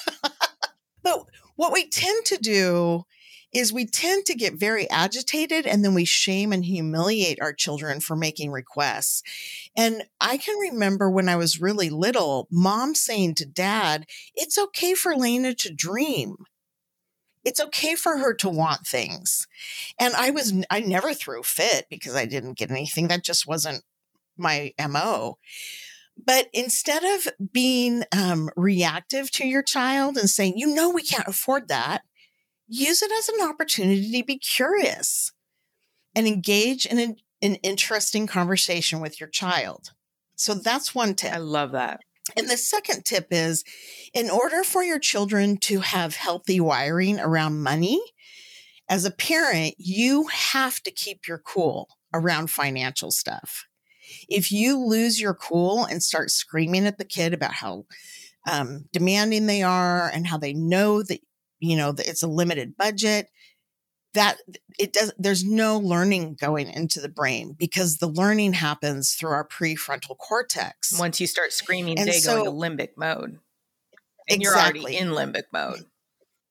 but 1.03 1.25
what 1.57 1.73
we 1.73 1.89
tend 1.89 2.25
to 2.27 2.39
do 2.39 3.05
is 3.53 3.73
we 3.73 3.85
tend 3.85 4.25
to 4.27 4.35
get 4.35 4.55
very 4.55 4.89
agitated 4.89 5.67
and 5.67 5.85
then 5.85 5.95
we 5.95 6.05
shame 6.05 6.53
and 6.53 6.65
humiliate 6.65 7.41
our 7.41 7.53
children 7.53 8.01
for 8.01 8.17
making 8.17 8.51
requests. 8.51 9.23
And 9.77 10.05
I 10.21 10.39
can 10.39 10.59
remember 10.59 11.11
when 11.11 11.29
I 11.29 11.37
was 11.37 11.61
really 11.61 11.91
little, 11.91 12.49
mom 12.51 12.95
saying 12.95 13.35
to 13.37 13.47
dad, 13.47 14.07
it's 14.35 14.57
okay 14.59 14.95
for 14.95 15.15
Lena 15.15 15.55
to 15.55 15.73
dream. 15.73 16.37
It's 17.45 17.61
okay 17.61 17.95
for 17.95 18.19
her 18.19 18.33
to 18.35 18.49
want 18.49 18.87
things. 18.87 19.47
And 19.99 20.15
I 20.15 20.31
was, 20.31 20.55
I 20.71 20.81
never 20.81 21.13
threw 21.13 21.43
fit 21.43 21.87
because 21.91 22.15
I 22.15 22.25
didn't 22.25 22.57
get 22.57 22.71
anything. 22.71 23.09
That 23.09 23.25
just 23.25 23.47
wasn't 23.47 23.83
my 24.39 24.73
MO. 24.89 25.39
But 26.17 26.49
instead 26.53 27.03
of 27.05 27.29
being 27.53 28.05
um, 28.13 28.51
reactive 28.57 29.31
to 29.33 29.47
your 29.47 29.63
child 29.63 30.17
and 30.17 30.31
saying, 30.31 30.55
you 30.57 30.73
know, 30.73 30.91
we 30.91 31.03
can't 31.03 31.27
afford 31.27 31.69
that, 31.69 32.03
use 32.69 33.03
it 33.03 33.11
as 33.11 33.29
an 33.29 33.49
opportunity 33.49 34.21
to 34.21 34.25
be 34.25 34.39
curious 34.39 35.33
and 36.15 36.27
engage 36.27 36.87
in 36.87 36.99
an, 36.99 37.17
an 37.41 37.57
interesting 37.57 38.27
conversation 38.27 39.01
with 39.01 39.19
your 39.21 39.29
child. 39.29 39.91
So 40.37 40.55
that's 40.55 40.95
one 40.95 41.15
tip. 41.15 41.33
I 41.33 41.39
love 41.39 41.73
that. 41.73 42.01
And 42.37 42.49
the 42.49 42.57
second 42.57 43.05
tip 43.05 43.29
is 43.31 43.65
in 44.15 44.31
order 44.31 44.63
for 44.63 44.83
your 44.83 44.99
children 44.99 45.57
to 45.59 45.81
have 45.81 46.15
healthy 46.15 46.61
wiring 46.61 47.19
around 47.19 47.63
money, 47.63 48.01
as 48.89 49.05
a 49.05 49.11
parent, 49.11 49.75
you 49.79 50.27
have 50.29 50.81
to 50.83 50.91
keep 50.91 51.27
your 51.27 51.39
cool 51.39 51.89
around 52.15 52.51
financial 52.51 53.11
stuff. 53.11 53.67
If 54.29 54.53
you 54.53 54.79
lose 54.79 55.21
your 55.21 55.35
cool 55.35 55.85
and 55.85 56.03
start 56.03 56.31
screaming 56.31 56.87
at 56.87 56.99
the 56.99 57.05
kid 57.05 57.35
about 57.35 57.55
how 57.55 57.87
um, 58.51 58.87
demanding 58.93 59.47
they 59.47 59.63
are 59.63 60.09
and 60.09 60.27
how 60.27 60.39
they 60.39 60.53
know 60.53 61.03
that 61.03 61.21
you 61.63 61.77
know, 61.77 61.93
that 61.93 62.09
it's 62.09 62.25
a 62.25 62.29
limited 62.29 62.77
budget 62.77 63.29
that 64.15 64.37
it 64.79 64.93
does 64.93 65.13
there's 65.19 65.45
no 65.45 65.79
learning 65.79 66.37
going 66.39 66.69
into 66.69 67.01
the 67.01 67.09
brain 67.09 67.55
because 67.59 67.97
the 67.97 68.07
learning 68.07 68.53
happens 68.53 69.15
through 69.15 69.31
our 69.31 69.47
prefrontal 69.47 70.19
cortex. 70.19 70.99
Once 70.99 71.21
you 71.21 71.27
start 71.27 71.53
screaming 71.53 71.99
and 71.99 72.09
they 72.09 72.19
so, 72.19 72.45
go 72.45 72.51
into 72.51 72.53
limbic 72.53 72.91
mode. 72.97 73.39
And 74.29 74.41
exactly. 74.43 74.81
you're 74.81 74.91
already 74.91 74.97
in 74.99 75.09
limbic 75.09 75.45
mode. 75.53 75.87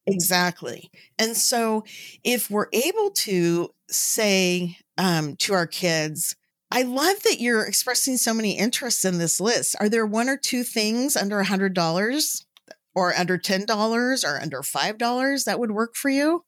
Exactly. 0.08 0.90
And 1.20 1.38
so 1.38 1.84
if 2.24 2.50
we're 2.50 2.70
able 2.74 3.12
to 3.12 3.70
say 3.90 4.78
um, 4.98 5.36
to 5.38 5.54
our 5.54 5.68
kids 5.68 6.36
i 6.72 6.82
love 6.82 7.22
that 7.24 7.40
you're 7.40 7.66
expressing 7.66 8.18
so 8.18 8.34
many 8.34 8.58
interests 8.58 9.06
in 9.06 9.18
this 9.18 9.40
list 9.40 9.76
are 9.80 9.90
there 9.90 10.06
one 10.06 10.30
or 10.30 10.38
two 10.38 10.64
things 10.64 11.16
under 11.16 11.40
a 11.40 11.46
hundred 11.46 11.74
dollars 11.74 12.46
or 12.94 13.14
under 13.16 13.38
$10 13.38 14.24
or 14.24 14.42
under 14.42 14.62
$5 14.62 15.46
that 15.46 15.60
would 15.60 15.72
work 15.72 15.96
for 15.96 16.10
you. 16.10 16.46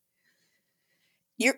Your 1.37 1.55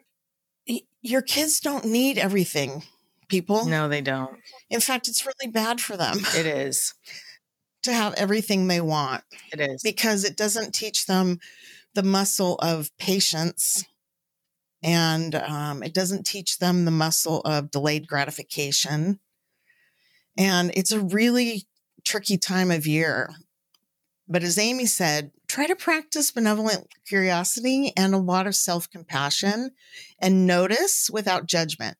your 1.01 1.21
kids 1.21 1.59
don't 1.59 1.85
need 1.85 2.17
everything, 2.17 2.81
people. 3.27 3.65
No, 3.65 3.87
they 3.87 4.01
don't. 4.01 4.39
In 4.71 4.79
fact, 4.79 5.07
it's 5.07 5.23
really 5.23 5.51
bad 5.51 5.79
for 5.79 5.95
them. 5.95 6.17
It 6.35 6.47
is. 6.47 6.95
to 7.83 7.93
have 7.93 8.15
everything 8.15 8.67
they 8.67 8.81
want. 8.81 9.23
It 9.53 9.59
is. 9.59 9.83
Because 9.83 10.23
it 10.23 10.35
doesn't 10.35 10.73
teach 10.73 11.05
them 11.05 11.37
the 11.93 12.01
muscle 12.01 12.55
of 12.55 12.89
patience 12.97 13.85
and 14.85 15.35
um, 15.35 15.83
it 15.83 15.93
doesn't 15.93 16.25
teach 16.25 16.59
them 16.59 16.85
the 16.85 16.91
muscle 16.91 17.41
of 17.41 17.71
delayed 17.71 18.07
gratification. 18.07 19.19
And 20.37 20.71
it's 20.75 20.91
a 20.93 21.01
really 21.01 21.63
tricky 22.03 22.37
time 22.37 22.71
of 22.71 22.87
year 22.87 23.35
but 24.27 24.43
as 24.43 24.57
Amy 24.57 24.85
said, 24.85 25.31
try 25.47 25.67
to 25.67 25.75
practice 25.75 26.31
benevolent 26.31 26.87
curiosity 27.07 27.93
and 27.95 28.13
a 28.13 28.19
lot 28.19 28.47
of 28.47 28.55
self 28.55 28.89
compassion 28.89 29.71
and 30.19 30.47
notice 30.47 31.09
without 31.11 31.45
judgment. 31.45 31.97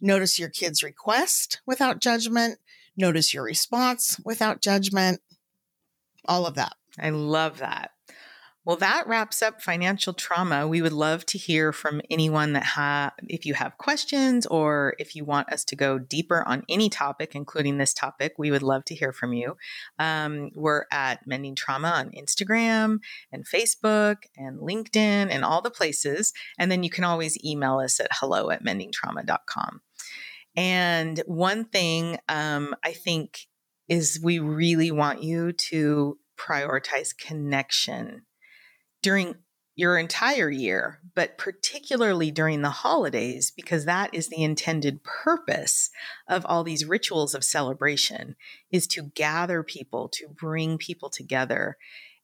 Notice 0.00 0.38
your 0.38 0.48
kid's 0.48 0.82
request 0.82 1.60
without 1.66 2.00
judgment. 2.00 2.58
Notice 2.96 3.32
your 3.32 3.44
response 3.44 4.18
without 4.24 4.60
judgment. 4.60 5.20
All 6.24 6.46
of 6.46 6.54
that. 6.56 6.74
I 6.98 7.10
love 7.10 7.58
that. 7.58 7.92
Well, 8.70 8.76
that 8.76 9.08
wraps 9.08 9.42
up 9.42 9.60
financial 9.60 10.12
trauma. 10.12 10.68
We 10.68 10.80
would 10.80 10.92
love 10.92 11.26
to 11.26 11.38
hear 11.38 11.72
from 11.72 12.00
anyone 12.08 12.52
that 12.52 12.62
ha 12.62 13.10
if 13.28 13.44
you 13.44 13.54
have 13.54 13.76
questions 13.78 14.46
or 14.46 14.94
if 14.96 15.16
you 15.16 15.24
want 15.24 15.52
us 15.52 15.64
to 15.64 15.74
go 15.74 15.98
deeper 15.98 16.44
on 16.46 16.62
any 16.68 16.88
topic, 16.88 17.34
including 17.34 17.78
this 17.78 17.92
topic, 17.92 18.34
we 18.38 18.52
would 18.52 18.62
love 18.62 18.84
to 18.84 18.94
hear 18.94 19.12
from 19.12 19.32
you. 19.32 19.56
Um, 19.98 20.52
we're 20.54 20.84
at 20.92 21.26
Mending 21.26 21.56
Trauma 21.56 21.88
on 21.88 22.12
Instagram 22.12 23.00
and 23.32 23.44
Facebook 23.44 24.18
and 24.36 24.60
LinkedIn 24.60 24.94
and 25.32 25.44
all 25.44 25.62
the 25.62 25.72
places. 25.72 26.32
And 26.56 26.70
then 26.70 26.84
you 26.84 26.90
can 26.90 27.02
always 27.02 27.44
email 27.44 27.80
us 27.80 27.98
at 27.98 28.10
hello 28.12 28.50
at 28.50 28.62
mendingtrauma.com. 28.62 29.80
And 30.54 31.18
one 31.26 31.64
thing 31.64 32.18
um, 32.28 32.76
I 32.84 32.92
think 32.92 33.48
is 33.88 34.20
we 34.22 34.38
really 34.38 34.92
want 34.92 35.24
you 35.24 35.54
to 35.54 36.18
prioritize 36.38 37.18
connection 37.18 38.22
during 39.02 39.36
your 39.76 39.96
entire 39.96 40.50
year, 40.50 41.00
but 41.14 41.38
particularly 41.38 42.30
during 42.30 42.60
the 42.60 42.70
holidays, 42.70 43.50
because 43.50 43.86
that 43.86 44.12
is 44.12 44.28
the 44.28 44.42
intended 44.42 45.02
purpose 45.02 45.90
of 46.28 46.44
all 46.44 46.64
these 46.64 46.84
rituals 46.84 47.34
of 47.34 47.42
celebration 47.42 48.36
is 48.70 48.86
to 48.86 49.10
gather 49.14 49.62
people, 49.62 50.08
to 50.08 50.28
bring 50.28 50.76
people 50.76 51.08
together. 51.08 51.78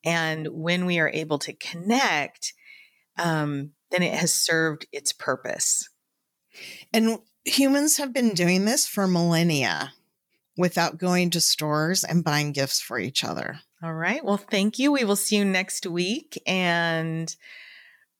And 0.04 0.48
when 0.48 0.84
we 0.84 0.98
are 0.98 1.10
able 1.14 1.38
to 1.38 1.54
connect, 1.54 2.52
um, 3.18 3.70
then 3.90 4.02
it 4.02 4.12
has 4.12 4.34
served 4.34 4.86
its 4.92 5.12
purpose. 5.12 5.88
And 6.92 7.20
humans 7.44 7.96
have 7.96 8.12
been 8.12 8.34
doing 8.34 8.66
this 8.66 8.86
for 8.86 9.06
millennia 9.06 9.94
without 10.58 10.98
going 10.98 11.30
to 11.30 11.40
stores 11.40 12.04
and 12.04 12.24
buying 12.24 12.52
gifts 12.52 12.80
for 12.80 12.98
each 12.98 13.24
other. 13.24 13.60
All 13.82 13.94
right. 13.94 14.24
Well, 14.24 14.38
thank 14.38 14.78
you. 14.78 14.92
We 14.92 15.04
will 15.04 15.16
see 15.16 15.36
you 15.36 15.44
next 15.44 15.86
week. 15.86 16.40
And 16.46 17.34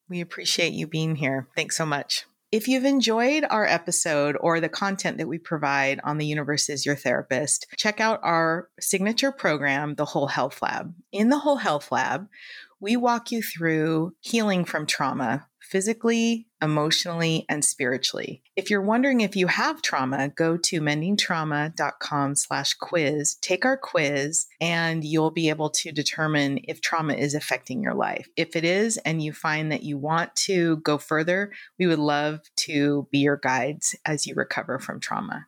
we 0.09 0.21
appreciate 0.21 0.73
you 0.73 0.87
being 0.87 1.17
here. 1.17 1.49
Thanks 1.57 1.77
so 1.77 1.87
much. 1.87 2.27
If 2.53 2.69
you've 2.69 2.85
enjoyed 2.85 3.45
our 3.51 3.67
episode 3.67 4.37
or 4.41 4.61
the 4.61 4.69
content 4.69 5.19
that 5.19 5.27
we 5.27 5.39
provide 5.39 6.01
on 6.05 6.19
The 6.19 6.27
Universe 6.27 6.69
is 6.69 6.87
Your 6.87 6.95
Therapist, 6.95 7.67
check 7.77 8.01
out 8.01 8.21
our 8.23 8.69
signature 8.79 9.33
program, 9.33 9.97
The 9.97 10.05
Whole 10.05 10.29
Health 10.29 10.63
Lab. 10.63 10.95
In 11.11 11.29
The 11.29 11.41
Whole 11.41 11.57
Health 11.57 11.91
Lab, 11.91 12.29
we 12.79 12.97
walk 12.97 13.33
you 13.33 13.43
through 13.43 14.15
healing 14.21 14.65
from 14.65 14.87
trauma 14.87 15.49
physically, 15.71 16.47
emotionally, 16.63 17.45
and 17.49 17.65
spiritually. 17.65 18.43
If 18.55 18.71
you're 18.71 18.83
wondering 18.83 19.21
if 19.21 19.37
you 19.37 19.47
have 19.49 19.83
trauma, 19.83 20.29
go 20.29 20.57
to 20.57 20.81
mendingtrauma.com 20.81 22.35
slash 22.35 22.75
quiz, 22.75 23.37
take 23.37 23.65
our 23.65 23.77
quiz, 23.77 24.47
and 24.61 25.05
you'll 25.05 25.31
be 25.31 25.49
able 25.49 25.71
to 25.71 25.93
determine 25.93 26.61
if 26.65 26.81
trauma 26.81 27.15
is 27.15 27.35
affecting 27.35 27.83
your 27.83 27.95
life. 27.95 28.29
If 28.37 28.57
it 28.57 28.65
is, 28.65 28.97
and 28.99 29.23
you 29.23 29.33
find 29.33 29.73
that 29.73 29.83
you 29.83 29.99
want 29.99 30.35
to 30.37 30.77
go 30.79 30.99
further, 30.99 31.53
we 31.79 31.87
would 31.87 31.99
love 31.99 32.41
to 32.57 33.09
be 33.11 33.19
your 33.19 33.37
guides 33.37 33.95
as 34.05 34.27
you 34.27 34.35
recover 34.35 34.79
from 34.79 35.01
trauma. 35.01 35.47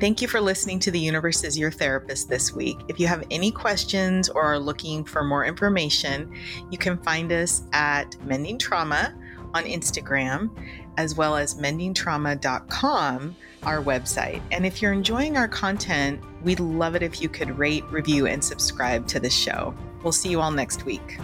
Thank 0.00 0.22
you 0.22 0.28
for 0.28 0.40
listening 0.40 0.78
to 0.80 0.92
The 0.92 1.00
Universe 1.00 1.42
is 1.42 1.58
Your 1.58 1.72
Therapist 1.72 2.28
this 2.28 2.52
week. 2.52 2.78
If 2.86 3.00
you 3.00 3.08
have 3.08 3.24
any 3.32 3.50
questions 3.50 4.28
or 4.28 4.42
are 4.44 4.58
looking 4.58 5.02
for 5.04 5.24
more 5.24 5.44
information, 5.44 6.32
you 6.70 6.78
can 6.78 6.98
find 6.98 7.32
us 7.32 7.64
at 7.72 8.14
Mending 8.24 8.58
Trauma 8.58 9.12
on 9.54 9.64
Instagram, 9.64 10.50
as 10.98 11.16
well 11.16 11.36
as 11.36 11.56
mendingtrauma.com, 11.56 13.34
our 13.64 13.82
website. 13.82 14.40
And 14.52 14.64
if 14.64 14.80
you're 14.80 14.92
enjoying 14.92 15.36
our 15.36 15.48
content, 15.48 16.22
we'd 16.44 16.60
love 16.60 16.94
it 16.94 17.02
if 17.02 17.20
you 17.20 17.28
could 17.28 17.58
rate, 17.58 17.84
review, 17.90 18.28
and 18.28 18.44
subscribe 18.44 19.08
to 19.08 19.18
the 19.18 19.30
show. 19.30 19.74
We'll 20.04 20.12
see 20.12 20.28
you 20.28 20.40
all 20.40 20.52
next 20.52 20.84
week. 20.84 21.18